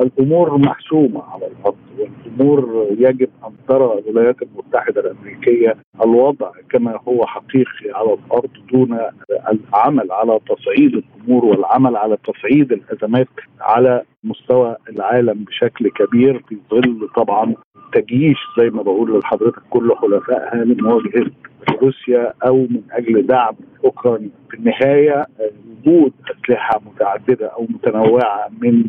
الأمور 0.00 0.58
محسومة 0.58 1.22
على 1.22 1.46
الأرض 1.46 1.76
والأمور 1.98 2.86
يجب 2.98 3.28
أن 3.44 3.52
ترى 3.68 3.98
الولايات 3.98 4.36
المتحدة 4.42 5.00
الأمريكية 5.00 5.76
الوضع 6.04 6.50
كما 6.70 7.00
هو 7.08 7.26
حقيقي 7.26 7.90
على 7.94 8.14
الأرض 8.14 8.50
دون 8.72 8.98
العمل 9.52 10.12
على 10.12 10.38
تصعيد 10.48 10.94
الأمور 10.94 11.44
والعمل 11.44 11.96
على 11.96 12.16
تصعيد 12.24 12.72
الازمات 13.02 13.28
على 13.60 14.02
مستوى 14.24 14.76
العالم 14.88 15.44
بشكل 15.44 15.90
كبير 15.90 16.42
في 16.48 16.56
ظل 16.70 17.08
طبعا 17.16 17.54
تجييش 17.94 18.38
زي 18.58 18.70
ما 18.70 18.82
بقول 18.82 19.18
لحضرتك 19.18 19.62
كل 19.70 19.92
حلفائها 19.96 20.64
لمواجهه 20.64 21.30
روسيا 21.82 22.32
أو 22.46 22.56
من 22.56 22.82
أجل 22.92 23.26
دعم 23.26 23.54
أوكرانيا. 23.84 24.28
في 24.50 24.56
النهاية 24.56 25.26
وجود 25.86 26.12
أسلحة 26.30 26.80
متعددة 26.86 27.46
أو 27.46 27.66
متنوعة 27.70 28.48
من 28.62 28.84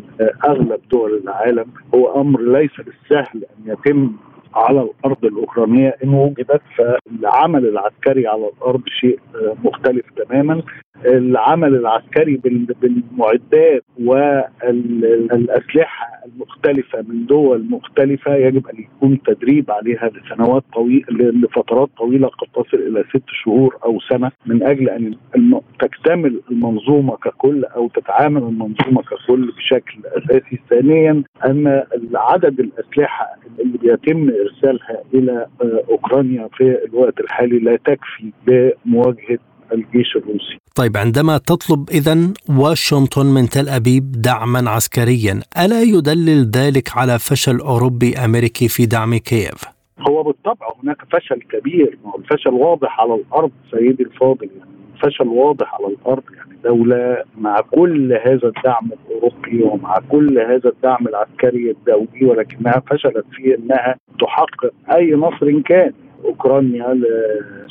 أغلب 0.48 0.80
دول 0.92 1.20
العالم 1.24 1.66
هو 1.94 2.20
أمر 2.20 2.40
ليس 2.42 2.70
بالسهل 2.76 3.44
أن 3.44 3.72
يتم 3.72 4.12
على 4.54 4.80
الأرض 4.82 5.24
الأوكرانية 5.24 5.96
إن 6.04 6.08
وجدت 6.14 6.62
فالعمل 6.76 7.66
العسكري 7.66 8.26
على 8.26 8.50
الأرض 8.56 8.82
شيء 8.86 9.18
مختلف 9.64 10.04
تماما. 10.16 10.62
العمل 11.06 11.74
العسكري 11.74 12.36
بالمعدات 12.80 13.84
والأسلحة 14.00 16.06
المختلفة 16.26 17.04
من 17.08 17.26
دول 17.26 17.66
مختلفة 17.70 18.34
يجب 18.34 18.66
أن 18.66 18.80
يكون 18.80 19.22
تدريب 19.22 19.70
عليها 19.70 20.10
لسنوات 20.10 20.64
طويله 20.74 21.04
لفترات 21.18 21.88
طويلة 21.98 22.28
قد 22.28 22.46
تصل 22.54 22.76
إلى 22.76 23.04
ست 23.10 23.22
شهور 23.44 23.76
أو 23.84 24.00
سنة 24.00 24.30
من 24.46 24.62
أجل 24.62 24.88
أن 25.36 25.60
تكتمل 25.80 26.40
المنظومة 26.50 27.16
ككل 27.16 27.64
أو 27.64 27.88
تتعامل 27.88 28.42
المنظومة 28.42 29.02
ككل 29.02 29.52
بشكل 29.56 29.98
أساسي. 30.04 30.60
ثانيا 30.70 31.22
أن 31.46 31.82
عدد 32.14 32.60
الأسلحة 32.60 33.26
اللي 33.60 33.78
بيتم 33.78 34.30
إرسالها 34.30 35.02
إلى 35.14 35.46
أوكرانيا 35.90 36.48
في 36.56 36.84
الوقت 36.84 37.20
الحالي 37.20 37.58
لا 37.58 37.76
تكفي 37.76 38.32
لمواجهه 38.48 39.38
الجيش 39.72 40.16
الروسي 40.16 40.58
طيب 40.76 40.96
عندما 40.96 41.38
تطلب 41.38 41.90
إذا 41.90 42.32
واشنطن 42.58 43.26
من 43.26 43.48
تل 43.48 43.68
أبيب 43.68 44.12
دعما 44.12 44.70
عسكريا 44.70 45.40
ألا 45.64 45.82
يدلل 45.82 46.50
ذلك 46.50 46.88
على 46.96 47.18
فشل 47.18 47.58
أوروبي 47.60 48.14
أمريكي 48.24 48.68
في 48.68 48.86
دعم 48.86 49.16
كييف؟ 49.16 49.64
هو 50.08 50.22
بالطبع 50.22 50.66
هناك 50.82 50.96
فشل 51.12 51.42
كبير 51.42 51.98
الفشل 52.18 52.50
واضح 52.50 53.00
على 53.00 53.14
الأرض 53.14 53.50
سيدي 53.70 54.02
الفاضل 54.02 54.48
يعني 54.58 54.70
فشل 55.02 55.28
واضح 55.28 55.74
على 55.74 55.94
الأرض 55.94 56.22
يعني 56.36 56.58
دولة 56.64 57.24
مع 57.38 57.60
كل 57.60 58.12
هذا 58.12 58.48
الدعم 58.56 58.90
الأوروبي 58.92 59.62
ومع 59.62 59.98
كل 60.08 60.38
هذا 60.38 60.68
الدعم 60.68 61.08
العسكري 61.08 61.70
الدولي 61.70 62.24
ولكنها 62.24 62.82
فشلت 62.90 63.24
في 63.32 63.54
أنها 63.54 63.96
تحقق 64.20 64.72
أي 64.94 65.12
نصر 65.12 65.60
كان 65.60 65.92
أوكرانيا 66.24 67.00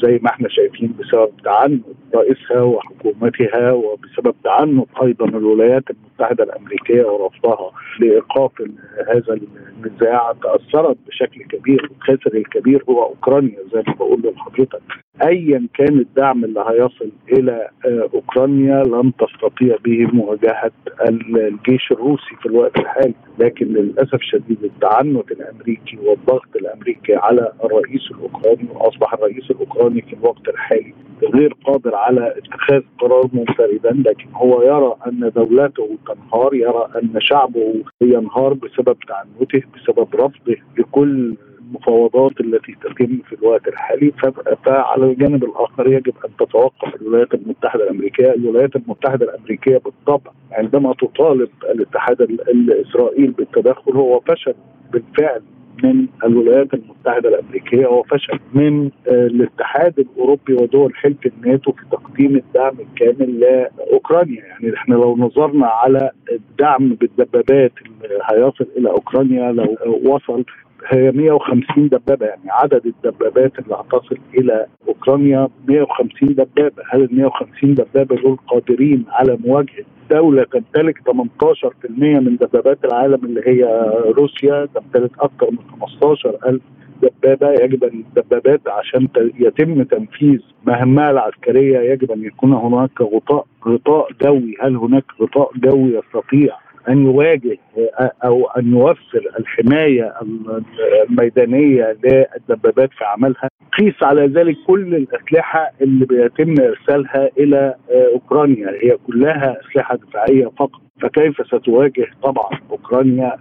زي 0.03 0.19
ما 0.23 0.29
إحنا 0.29 0.49
شايفين 0.49 0.93
بسبب 0.99 1.29
تعنت 1.43 1.83
رئيسها 2.15 2.61
وحكومتها 2.61 3.71
وبسبب 3.71 4.35
تعنت 4.43 4.87
أيضا 5.03 5.25
الولايات 5.25 5.83
المتحدة 5.89 6.43
الأمريكية 6.43 7.03
ورفضها 7.03 7.71
لإيقاف 7.99 8.51
هذا 9.07 9.39
النزاع. 9.77 10.33
تأثرت 10.43 10.97
بشكل 11.07 11.43
كبير 11.43 11.91
الخاسر 11.91 12.37
الكبير 12.37 12.83
هو 12.89 13.03
أوكرانيا 13.03 13.57
زي 13.73 13.83
ما 13.87 13.93
بقول 13.93 14.33
لحضرتك 14.35 14.81
ايا 15.21 15.67
كان 15.74 16.00
الدعم 16.00 16.43
اللي 16.43 16.60
هيصل 16.67 17.12
إلى 17.32 17.67
أوكرانيا 18.13 18.84
لن 18.84 19.12
تستطيع 19.19 19.76
به 19.86 20.06
مواجهة 20.13 20.71
الجيش 21.10 21.91
الروسي 21.91 22.36
في 22.41 22.45
الوقت 22.45 22.80
الحالي. 22.80 23.13
لكن 23.39 23.65
للأسف 23.65 24.13
الشديد 24.13 24.63
التعنت 24.63 25.32
الأمريكي 25.32 25.97
والضغط 25.97 26.56
الأمريكي 26.56 27.15
على 27.15 27.52
الرئيس 27.63 28.12
الأوكراني 28.12 28.67
وأصبح 28.74 29.13
الرئيس 29.13 29.52
الأوكراني 29.52 30.02
في 30.02 30.13
الوقت 30.13 30.47
الحالي 30.50 30.93
غير 31.34 31.54
قادر 31.65 31.95
على 31.95 32.36
اتخاذ 32.38 32.82
قرار 33.00 33.30
منفردا. 33.34 34.04
لكن 34.10 34.26
هو 34.34 34.62
يرى 34.62 34.95
أن 35.08 35.32
دولته 35.36 35.97
تنهار 36.08 36.54
يرى 36.54 36.88
أن 36.95 37.13
شعبه 37.19 37.74
ينهار 38.02 38.54
بسبب 38.54 38.97
تعنته 39.08 39.62
بسبب 39.76 40.08
رفضه 40.15 40.56
لكل 40.78 41.36
المفاوضات 41.71 42.41
التي 42.41 42.75
تتم 42.81 43.17
في 43.29 43.36
الوقت 43.36 43.67
الحالي 43.67 44.12
فعلى 44.65 45.05
الجانب 45.05 45.43
الآخر 45.43 45.88
يجب 45.88 46.13
أن 46.25 46.29
تتوقف 46.47 47.01
الولايات 47.01 47.34
المتحدة 47.34 47.84
الأمريكية، 47.84 48.34
الولايات 48.34 48.75
المتحدة 48.75 49.25
الأمريكية 49.25 49.77
بالطبع 49.77 50.31
عندما 50.51 50.93
تطالب 50.93 51.49
الاتحاد 51.63 52.21
الاسرائيلي 52.21 53.27
بالتدخل 53.31 53.91
هو 53.91 54.19
فشل 54.19 54.53
بالفعل 54.93 55.41
من 55.84 56.07
الولايات 56.23 56.73
المتحدة 56.73 57.29
الأمريكية. 57.29 57.88
وفشل 57.88 58.39
من 58.53 58.89
الاتحاد 59.07 59.99
الأوروبي 59.99 60.53
ودول 60.53 60.95
حلف 60.95 61.17
الناتو 61.25 61.71
في 61.71 61.81
تقديم 61.91 62.36
الدعم 62.36 62.73
الكامل 62.79 63.39
لأوكرانيا. 63.39 64.43
يعني 64.43 64.73
إحنا 64.75 64.95
لو 64.95 65.17
نظرنا 65.17 65.67
على 65.67 66.12
الدعم 66.31 66.89
بالدبابات 66.93 67.71
اللي 67.86 68.19
هيصل 68.23 68.67
إلى 68.77 68.89
أوكرانيا 68.89 69.51
لو 69.51 69.77
وصل 70.05 70.43
هي 70.87 71.11
150 71.11 71.87
دبابة 71.87 72.25
يعني 72.25 72.49
عدد 72.49 72.85
الدبابات 72.85 73.59
اللي 73.59 73.75
هتصل 73.75 74.17
إلى 74.37 74.65
أوكرانيا 74.87 75.47
150 75.67 76.29
دبابة، 76.29 76.83
هل 76.89 77.03
ال 77.03 77.15
150 77.15 77.73
دبابة 77.75 78.15
دول 78.15 78.37
قادرين 78.47 79.05
على 79.09 79.37
مواجهة 79.45 79.85
دولة 80.11 80.43
تمتلك 80.43 80.97
18% 80.97 82.19
من 82.19 82.35
دبابات 82.35 82.85
العالم 82.85 83.25
اللي 83.25 83.41
هي 83.47 83.91
روسيا؟ 84.17 84.67
تمتلك 84.75 85.11
أكثر 85.19 85.51
من 85.51 85.57
15 85.81 86.37
ألف 86.45 86.61
دبابة. 87.01 87.51
يجب 87.63 87.83
أن 87.83 88.03
الدبابات 88.17 88.61
عشان 88.67 89.07
يتم 89.39 89.83
تنفيذ 89.83 90.39
مهمها 90.65 91.11
العسكرية 91.11 91.79
يجب 91.79 92.11
أن 92.11 92.23
يكون 92.23 92.53
هناك 92.53 93.01
غطاء 93.01 93.45
غطاء 93.67 94.07
جوي 94.21 94.55
هل 94.61 94.75
هناك 94.75 95.03
غطاء 95.21 95.51
جوي 95.55 95.99
يستطيع 95.99 96.55
أن 96.89 97.05
يواجه 97.05 97.57
أو 98.25 98.47
أن 98.47 98.71
يوفر 98.71 99.31
الحماية 99.39 100.13
الميدانية 101.09 101.97
للدبابات 102.03 102.89
في 102.97 103.05
عملها. 103.05 103.49
قيس 103.79 104.03
على 104.03 104.27
ذلك 104.27 104.57
كل 104.67 104.95
الأسلحة 104.95 105.71
اللي 105.81 106.05
بيتم 106.05 106.55
إرسالها 106.63 107.29
إلى 107.37 107.75
أوكرانيا. 108.13 108.69
هي 108.83 108.97
كلها 109.07 109.57
أسلحة 109.61 109.95
دفاعية 109.95 110.45
فقط. 110.45 110.81
فكيف 111.01 111.47
ستواجه 111.47 112.07
طبعا 112.23 112.49
أوكرانيا 112.71 113.37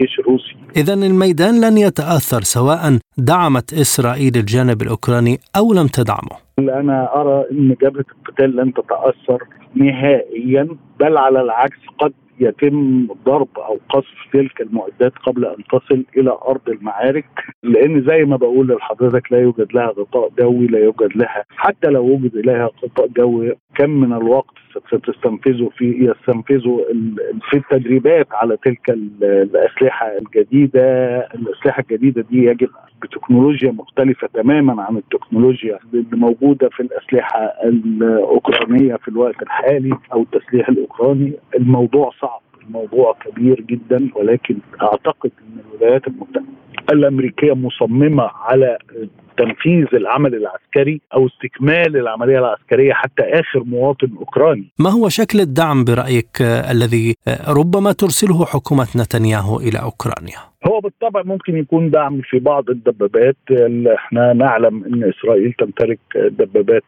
الجيش 0.00 0.18
الروسي. 0.18 0.56
اذا 0.76 0.94
الميدان 0.94 1.60
لن 1.60 1.78
يتأثر 1.78 2.40
سواء 2.40 2.98
دعمت 3.18 3.72
إسرائيل 3.72 4.32
الجانب 4.36 4.82
الأوكراني 4.82 5.38
أو 5.56 5.72
لم 5.72 5.86
تدعمه. 5.86 6.36
أنا 6.58 7.20
أرى 7.20 7.44
إن 7.52 7.76
جبهة 7.82 8.04
القتال 8.18 8.56
لن 8.56 8.72
تتأثر 8.72 9.42
نهائيا 9.74 10.68
بل 11.00 11.18
على 11.18 11.40
العكس 11.40 11.78
قد 11.98 12.12
يتم 12.40 13.06
ضرب 13.26 13.48
أو 13.56 13.78
قصف 13.90 14.18
تلك 14.32 14.60
المعدات 14.60 15.12
قبل 15.26 15.44
أن 15.44 15.64
تصل 15.72 16.04
إلى 16.16 16.30
أرض 16.48 16.68
المعارك. 16.68 17.26
لأن 17.62 18.04
زي 18.08 18.24
ما 18.24 18.36
بقول 18.36 18.68
لحضرتك 18.68 19.32
لا 19.32 19.40
يوجد 19.40 19.68
لها 19.74 19.86
غطاء 19.86 20.30
جوي 20.38 20.66
لا 20.66 20.78
يوجد 20.78 21.16
لها 21.16 21.44
حتى 21.56 21.90
لو 21.90 22.04
وجد 22.04 22.36
لها 22.36 22.70
غطاء 22.84 23.08
جوي 23.16 23.54
كم 23.76 23.90
من 23.90 24.12
الوقت 24.12 24.54
ستستنفذه 24.88 25.70
في 25.76 25.84
يستنفذه 25.84 26.84
في 27.50 27.56
التدريبات 27.56 28.26
على 28.32 28.56
تلك 28.64 28.90
الأسلحة. 28.90 29.87
الجديدة، 30.18 31.16
الأسلحة 31.34 31.80
الجديدة 31.90 32.24
دي 32.30 32.44
يجب 32.44 32.68
بتكنولوجيا 33.02 33.70
مختلفة 33.72 34.28
تماما 34.34 34.82
عن 34.82 34.96
التكنولوجيا 34.96 35.78
اللي 35.94 36.16
موجودة 36.16 36.68
في 36.68 36.80
الأسلحة 36.80 37.40
الأوكرانية 37.64 38.96
في 38.96 39.08
الوقت 39.08 39.42
الحالي 39.42 39.98
أو 40.12 40.22
التسليح 40.22 40.68
الأوكراني، 40.68 41.32
الموضوع 41.56 42.10
صعب 42.20 42.40
الموضوع 42.68 43.16
كبير 43.26 43.60
جدا 43.60 44.08
ولكن 44.14 44.56
أعتقد 44.82 45.30
إن 45.42 45.60
الولايات 45.74 46.08
المتحدة 46.08 46.44
الأمريكية 46.92 47.52
مصممة 47.52 48.30
على 48.34 48.78
تنفيذ 49.38 49.86
العمل 49.94 50.34
العسكري 50.34 51.00
أو 51.14 51.26
استكمال 51.26 51.96
العملية 51.96 52.38
العسكرية 52.38 52.92
حتى 52.92 53.22
آخر 53.22 53.64
مواطن 53.64 54.10
أوكراني. 54.18 54.66
ما 54.78 54.90
هو 54.90 55.08
شكل 55.08 55.40
الدعم 55.40 55.84
برأيك 55.84 56.42
الذي 56.70 57.14
ربما 57.48 57.92
ترسله 57.92 58.44
حكومة 58.44 58.86
نتنياهو 58.96 59.56
إلى 59.56 59.78
أوكرانيا؟ 59.78 60.38
هو 60.66 60.80
بالطبع 60.80 61.22
ممكن 61.22 61.56
يكون 61.56 61.90
دعم 61.90 62.20
في 62.20 62.38
بعض 62.38 62.70
الدبابات 62.70 63.36
إحنا 63.94 64.32
نعلم 64.32 64.84
إن 64.84 65.04
إسرائيل 65.04 65.52
تمتلك 65.52 65.98
دبابات 66.16 66.82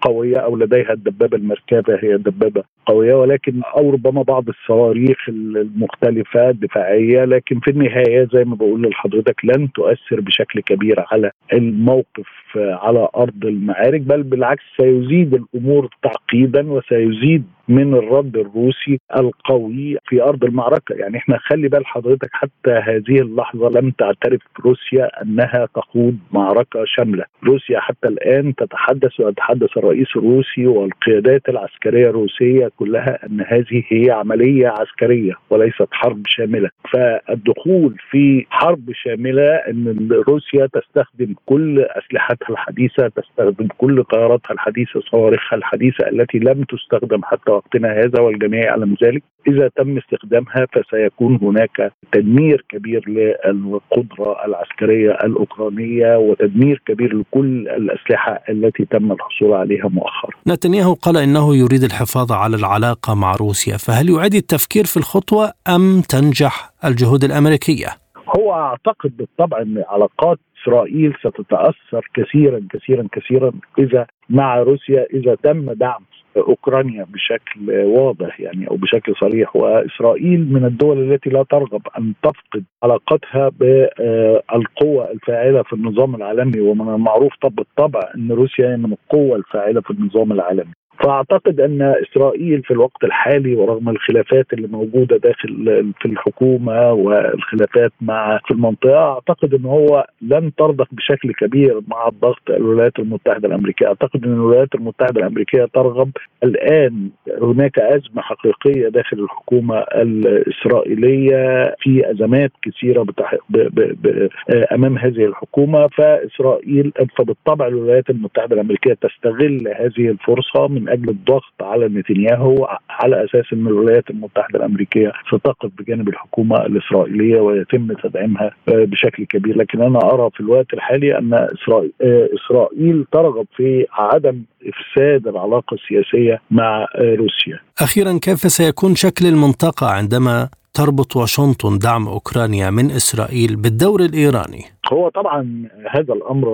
قوية 0.00 0.36
أو 0.36 0.56
لديها 0.56 0.92
الدبابة 0.92 1.36
المركبة 1.36 1.98
هي 2.02 2.16
دبابة 2.16 2.62
قوية 2.86 3.14
ولكن 3.14 3.62
أو 3.76 3.90
ربما 3.90 4.22
بعض 4.22 4.44
الصواريخ 4.48 5.18
المختلفة 5.28 6.50
الدفاعية 6.50 7.24
لكن 7.24 7.60
في 7.60 7.70
النهاية 7.70 8.28
زي 8.32 8.44
ما 8.44 8.54
بقول 8.54 8.82
لحضرتك 8.90 9.44
لن 9.44 9.72
تؤثر 9.72 10.20
بشكل 10.20 10.60
كبير 10.60 11.04
على 11.12 11.30
الموقف 11.56 12.28
على 12.56 13.08
أرض 13.16 13.44
المعارك 13.44 14.00
بل 14.00 14.22
بالعكس 14.22 14.62
سيزيد 14.76 15.34
الأمور 15.34 15.88
تعقيدا 16.02 16.70
وسيزيد 16.72 17.44
من 17.68 17.94
الرد 17.94 18.36
الروسي 18.36 19.00
القوي 19.18 19.96
في 20.06 20.22
أرض 20.22 20.44
المعركة، 20.44 20.94
يعني 20.94 21.16
إحنا 21.16 21.38
خلي 21.38 21.68
بال 21.68 21.86
حضرتك 21.86 22.28
حتى 22.32 22.70
هذه 22.70 23.20
اللحظة 23.20 23.68
لم 23.80 23.90
تعترف 23.90 24.40
روسيا 24.64 25.22
أنها 25.22 25.68
تخوض 25.74 26.16
معركة 26.32 26.84
شاملة، 26.84 27.24
روسيا 27.44 27.80
حتى 27.80 28.08
الآن 28.08 28.54
تتحدث 28.54 29.20
ويتحدث 29.20 29.78
الرئيس 29.78 30.16
الروسي 30.16 30.66
والقيادات 30.66 31.48
العسكرية 31.48 32.10
الروسية 32.10 32.70
كلها 32.76 33.26
أن 33.26 33.40
هذه 33.40 33.82
هي 33.88 34.10
عملية 34.10 34.68
عسكرية 34.68 35.32
وليست 35.50 35.88
حرب 35.90 36.22
شاملة، 36.26 36.70
فالدخول 36.92 37.96
في 38.10 38.46
حرب 38.50 38.92
شاملة 38.92 39.54
إن 39.54 40.08
روسيا 40.28 40.66
تستخدم 40.66 41.34
كل 41.46 41.80
أسلحتها 41.80 42.50
الحديثة، 42.50 43.08
تستخدم 43.08 43.68
كل 43.78 44.04
طياراتها 44.04 44.52
الحديثة، 44.54 45.00
صواريخها 45.00 45.56
الحديثة 45.56 46.08
التي 46.08 46.38
لم 46.38 46.64
تستخدم 46.64 47.20
حتى 47.24 47.55
وقتنا 47.56 47.92
هذا 47.92 48.20
والجميع 48.20 48.64
يعلم 48.64 48.96
ذلك 49.02 49.22
إذا 49.48 49.70
تم 49.76 49.98
استخدامها 49.98 50.66
فسيكون 50.72 51.38
هناك 51.42 51.92
تدمير 52.12 52.64
كبير 52.68 53.02
للقدرة 53.08 54.44
العسكرية 54.46 55.10
الأوكرانية 55.10 56.16
وتدمير 56.16 56.82
كبير 56.86 57.16
لكل 57.16 57.68
الأسلحة 57.68 58.42
التي 58.48 58.84
تم 58.84 59.12
الحصول 59.12 59.52
عليها 59.52 59.88
مؤخرا. 59.88 60.30
نتنياهو 60.48 60.94
قال 60.94 61.16
إنه 61.16 61.56
يريد 61.56 61.82
الحفاظ 61.82 62.32
على 62.32 62.56
العلاقة 62.56 63.14
مع 63.14 63.32
روسيا، 63.32 63.76
فهل 63.76 64.10
يعيد 64.10 64.34
التفكير 64.34 64.84
في 64.84 64.96
الخطوة 64.96 65.52
أم 65.68 66.00
تنجح 66.00 66.70
الجهود 66.84 67.24
الأمريكية؟ 67.24 67.88
هو 68.36 68.52
أعتقد 68.52 69.16
بالطبع 69.16 69.62
إن 69.62 69.84
علاقات 69.88 70.38
إسرائيل 70.62 71.14
ستتأثر 71.20 72.10
كثيرا 72.14 72.60
كثيرا 72.70 73.08
كثيرا 73.12 73.52
إذا 73.78 74.06
مع 74.30 74.58
روسيا 74.58 75.06
إذا 75.14 75.34
تم 75.34 75.72
دعم 75.72 76.04
أوكرانيا 76.36 77.06
بشكل 77.08 77.70
واضح 77.70 78.40
يعني 78.40 78.68
أو 78.70 78.76
بشكل 78.76 79.14
صريح 79.20 79.56
وإسرائيل 79.56 80.52
من 80.52 80.64
الدول 80.64 81.12
التي 81.12 81.30
لا 81.30 81.44
ترغب 81.50 81.82
أن 81.98 82.12
تفقد 82.22 82.64
علاقتها 82.82 83.48
بالقوة 83.48 85.10
الفاعلة 85.10 85.62
في 85.62 85.72
النظام 85.72 86.14
العالمي 86.14 86.60
ومن 86.60 86.94
المعروف 86.94 87.32
طب 87.42 87.54
بالطبع 87.54 88.00
أن 88.16 88.32
روسيا 88.32 88.66
هي 88.72 88.76
من 88.76 88.92
القوة 88.92 89.36
الفاعلة 89.36 89.80
في 89.80 89.90
النظام 89.90 90.32
العالمي. 90.32 90.72
فأعتقد 91.04 91.60
أن 91.60 91.82
إسرائيل 91.82 92.62
في 92.62 92.70
الوقت 92.70 93.04
الحالي 93.04 93.54
ورغم 93.54 93.88
الخلافات 93.88 94.52
اللي 94.52 94.68
موجودة 94.68 95.16
داخل 95.16 95.92
في 96.00 96.06
الحكومة 96.06 96.92
والخلافات 96.92 97.92
مع 98.00 98.40
في 98.46 98.50
المنطقة 98.50 99.12
أعتقد 99.12 99.54
إن 99.54 99.64
هو 99.64 100.06
لن 100.22 100.52
ترضخ 100.58 100.86
بشكل 100.92 101.32
كبير 101.32 101.80
مع 101.88 102.08
الضغط 102.08 102.50
الولايات 102.50 102.98
المتحدة 102.98 103.48
الأمريكية، 103.48 103.86
أعتقد 103.86 104.24
إن 104.24 104.32
الولايات 104.32 104.74
المتحدة 104.74 105.20
الأمريكية 105.20 105.64
ترغب 105.74 106.10
الآن 106.44 107.10
هناك 107.42 107.78
أزمة 107.78 108.22
حقيقية 108.22 108.88
داخل 108.88 109.18
الحكومة 109.20 109.78
الإسرائيلية 109.78 111.74
في 111.80 112.10
أزمات 112.10 112.52
كثيرة 112.62 113.02
بتح... 113.02 113.34
ب... 113.50 113.56
ب... 113.58 113.96
ب... 114.02 114.28
أمام 114.72 114.98
هذه 114.98 115.24
الحكومة. 115.24 115.88
فاسرائيل 115.88 116.92
فبالطبع 117.18 117.66
الولايات 117.66 118.10
المتحدة 118.10 118.54
الأمريكية 118.54 118.94
تستغل 118.94 119.68
هذه 119.78 120.08
الفرصة 120.10 120.68
من 120.68 120.85
أجل 120.88 121.08
الضغط 121.08 121.54
على 121.60 121.88
نتنياهو 121.88 122.68
على 122.90 123.24
أساس 123.24 123.44
إن 123.52 123.66
الولايات 123.66 124.10
المتحدة 124.10 124.58
الأمريكية 124.58 125.12
ستقف 125.28 125.70
بجانب 125.78 126.08
الحكومة 126.08 126.56
الإسرائيلية 126.66 127.40
ويتم 127.40 127.92
تدعيمها 127.92 128.50
بشكل 128.68 129.24
كبير 129.24 129.58
لكن 129.58 129.82
أنا 129.82 129.98
أرى 129.98 130.30
في 130.34 130.40
الوقت 130.40 130.74
الحالي 130.74 131.18
أن 131.18 131.34
إسرائيل, 131.34 131.92
إسرائيل 132.36 133.04
ترغب 133.12 133.46
في 133.56 133.86
عدم 133.92 134.42
إفساد 134.66 135.28
العلاقة 135.28 135.74
السياسية 135.74 136.40
مع 136.50 136.86
روسيا. 136.98 137.58
أخيرا 137.80 138.18
كيف 138.22 138.38
سيكون 138.38 138.94
شكل 138.94 139.26
المنطقة 139.26 139.86
عندما 139.86 140.48
تربط 140.74 141.16
واشنطن 141.16 141.78
دعم 141.78 142.08
أوكرانيا 142.08 142.70
من 142.70 142.90
إسرائيل 142.90 143.56
بالدور 143.56 144.00
الإيراني؟ 144.00 144.64
هو 144.92 145.08
طبعا 145.08 145.68
هذا 145.90 146.14
الأمر 146.14 146.46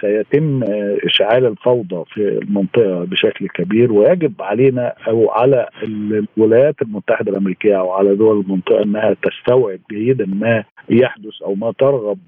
سيتم 0.00 0.62
إشعال 1.04 1.46
الفوضى 1.46 2.04
في 2.14 2.20
المنطقة 2.28 3.04
بشكل 3.04 3.48
كبير 3.48 3.92
ويجب 3.92 4.32
علينا 4.40 4.94
أو 5.08 5.30
على 5.30 5.68
الولايات 5.82 6.82
المتحدة 6.82 7.32
الأمريكية 7.32 7.78
أو 7.80 7.92
على 7.92 8.14
دول 8.14 8.40
المنطقة 8.40 8.82
إنها 8.82 9.16
تستوعب 9.22 9.78
جيدا 9.90 10.26
ما 10.26 10.64
يحدث 10.90 11.42
أو 11.44 11.54
ما 11.54 11.72
ترغب 11.78 12.18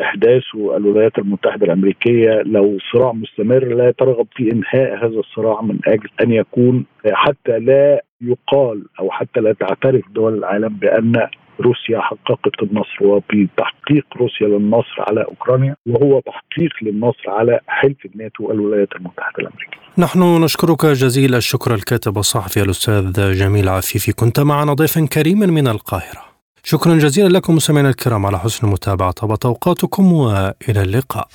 احداثه 0.00 0.76
الولايات 0.76 1.18
المتحدة 1.18 1.66
الأمريكية 1.66 2.42
لو 2.42 2.78
صراع 2.92 3.12
مستمر 3.12 3.64
لا 3.64 3.90
ترغب 3.90 4.26
في 4.36 4.52
إنهاء 4.52 4.96
هذا 4.98 5.18
الصراع 5.18 5.62
من 5.62 5.78
أجل 5.86 6.08
أن 6.22 6.32
يكون 6.32 6.84
حتى 7.12 7.58
لا 7.58 8.02
يقال 8.20 8.84
أو 9.00 9.10
حتى 9.10 9.40
لا 9.40 9.52
تعترف 9.52 10.02
دول 10.14 10.38
العالم 10.38 10.68
بأن 10.68 11.28
روسيا 11.60 12.00
حققت 12.00 12.62
النصر 12.62 13.04
وبتحقيق 13.04 14.06
روسيا 14.16 14.46
للنصر 14.46 14.96
على 14.98 15.24
أوكرانيا 15.24 15.76
وهو 15.86 16.20
تحقيق 16.20 16.70
للنصر 16.82 17.30
على 17.30 17.60
حلف 17.66 17.96
الناتو 18.14 18.44
والولايات 18.44 18.88
المتحدة 18.96 19.38
الأمريكية. 19.38 19.78
نحن 19.98 20.44
نشكرك 20.44 20.86
جزيل 20.86 21.34
الشكر 21.34 21.74
الكاتب 21.74 22.18
الصحفي 22.18 22.62
الأستاذ 22.62 23.32
جميل 23.38 23.68
عفيفي 23.68 24.12
كنت 24.12 24.40
معنا 24.40 24.72
ضيفا 24.72 25.06
كريما 25.06 25.46
من 25.46 25.68
القاهرة. 25.68 26.24
شكرا 26.64 26.94
جزيلا 26.94 27.28
لكم 27.28 27.54
مستمعينا 27.54 27.88
الكرام 27.88 28.26
على 28.26 28.38
حسن 28.38 28.66
المتابعة 28.66 29.10
طابت 29.10 29.46
أوقاتكم 29.46 30.12
وإلى 30.12 30.82
اللقاء. 30.82 31.28